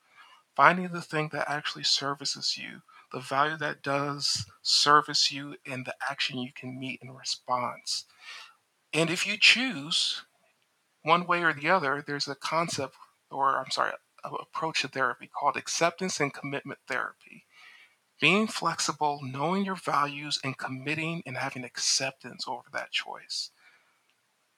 [0.55, 5.95] Finding the thing that actually services you, the value that does service you, and the
[6.09, 8.05] action you can meet in response.
[8.93, 10.23] And if you choose
[11.03, 12.95] one way or the other, there's a concept,
[13.31, 13.93] or I'm sorry,
[14.23, 17.45] approach to therapy called acceptance and commitment therapy.
[18.19, 23.51] Being flexible, knowing your values, and committing and having acceptance over that choice.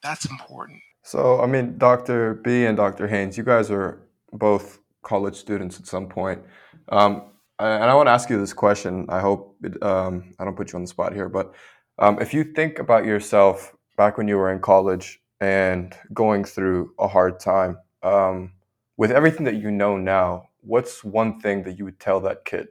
[0.02, 0.80] That's important.
[1.04, 2.36] So, I mean, Dr.
[2.36, 3.08] B and Dr.
[3.08, 4.02] Haynes, you guys are
[4.34, 6.42] both college students at some point.
[6.90, 7.24] Um,
[7.60, 9.06] and I want to ask you this question.
[9.10, 11.54] I hope it, um, I don't put you on the spot here, but
[12.00, 16.94] um, if you think about yourself back when you were in college and going through
[17.00, 18.54] a hard time, um,
[18.98, 22.68] with everything that you know now, what's one thing that you would tell that kid?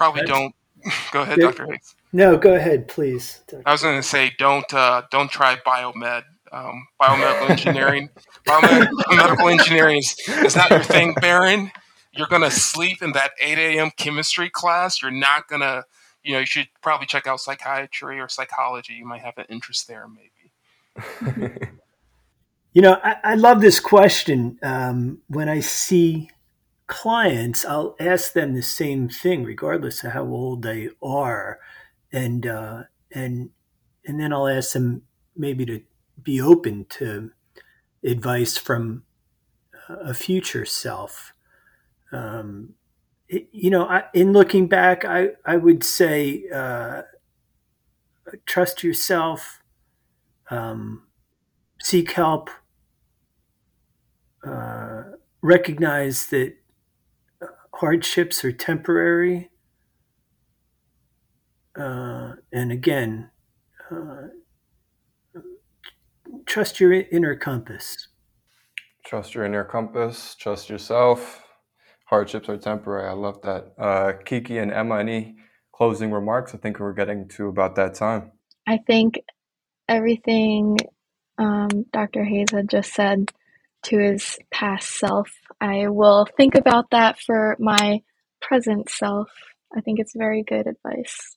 [0.00, 0.54] Probably That's- don't.
[1.12, 1.66] Go ahead, Dr.
[1.66, 1.94] Haynes.
[2.10, 3.42] No, go ahead, please.
[3.66, 6.24] I was going to say don't uh, don't try biomed.
[6.50, 8.08] Um, biomedical engineering,
[8.46, 11.70] biomedical engineering is, is not your thing, Baron.
[12.12, 13.90] You're going to sleep in that 8 a.m.
[13.96, 15.02] chemistry class.
[15.02, 15.84] You're not going to
[16.22, 18.94] you know, you should probably check out psychiatry or psychology.
[18.94, 21.50] You might have an interest there, maybe.
[22.72, 24.58] you know, I, I, love this question.
[24.62, 26.30] Um, when I see
[26.90, 31.60] clients, I'll ask them the same thing, regardless of how old they are,
[32.12, 32.82] and uh,
[33.12, 33.50] and
[34.04, 35.02] and then I'll ask them
[35.36, 35.82] maybe to
[36.22, 37.30] be open to
[38.04, 39.04] advice from
[39.88, 41.32] a future self.
[42.12, 42.74] Um,
[43.28, 47.02] it, you know, I, in looking back, I, I would say uh,
[48.46, 49.62] trust yourself,
[50.50, 51.06] um,
[51.80, 52.50] seek help,
[54.44, 55.02] uh,
[55.42, 56.59] recognize that uh,
[57.80, 59.48] hardships are temporary.
[61.78, 63.30] Uh, and again,
[63.90, 64.28] uh,
[66.44, 68.08] trust your inner compass.
[69.06, 71.42] Trust your inner compass, trust yourself.
[72.04, 73.08] Hardships are temporary.
[73.08, 73.72] I love that.
[73.78, 75.36] Uh, Kiki and Emma, any
[75.72, 76.54] closing remarks?
[76.54, 78.32] I think we're getting to about that time.
[78.66, 79.20] I think
[79.88, 80.76] everything
[81.38, 82.24] um, Dr.
[82.24, 83.30] Hayes had just said
[83.84, 85.30] to his past self,
[85.60, 88.00] I will think about that for my
[88.40, 89.28] present self.
[89.76, 91.36] I think it's very good advice.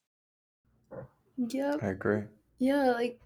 [1.38, 1.80] Yep.
[1.82, 2.22] I agree.
[2.60, 3.20] Yeah, like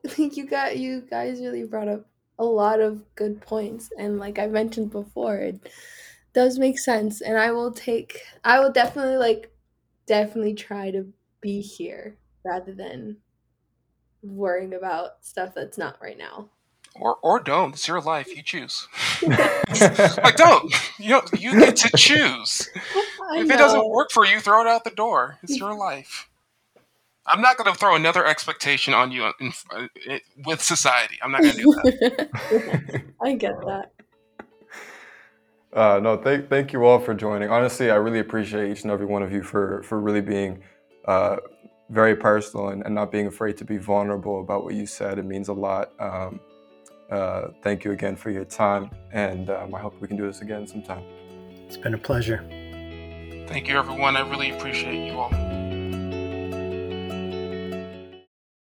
[0.06, 2.06] think you got you guys really brought up
[2.38, 5.60] a lot of good points and like i mentioned before it
[6.32, 9.50] does make sense and i will take i will definitely like
[10.06, 13.16] definitely try to be here rather than
[14.22, 16.48] worrying about stuff that's not right now
[17.00, 18.88] or or don't it's your life you choose
[19.26, 22.68] like don't you know you get to choose
[23.30, 23.54] I if know.
[23.54, 26.28] it doesn't work for you throw it out the door it's your life
[27.30, 29.52] I'm not going to throw another expectation on you in,
[30.06, 31.18] in, with society.
[31.22, 33.02] I'm not going to do that.
[33.20, 33.92] I get that.
[35.72, 37.50] Uh, no, thank thank you all for joining.
[37.50, 40.62] Honestly, I really appreciate each and every one of you for for really being
[41.04, 41.36] uh,
[41.90, 45.18] very personal and, and, not being afraid to be vulnerable about what you said.
[45.18, 45.92] It means a lot.
[45.98, 46.40] Um,
[47.10, 50.40] uh, thank you again for your time, and um, I hope we can do this
[50.40, 51.02] again sometime.
[51.66, 52.44] It's been a pleasure.
[53.46, 54.16] Thank you, everyone.
[54.16, 55.67] I really appreciate you all.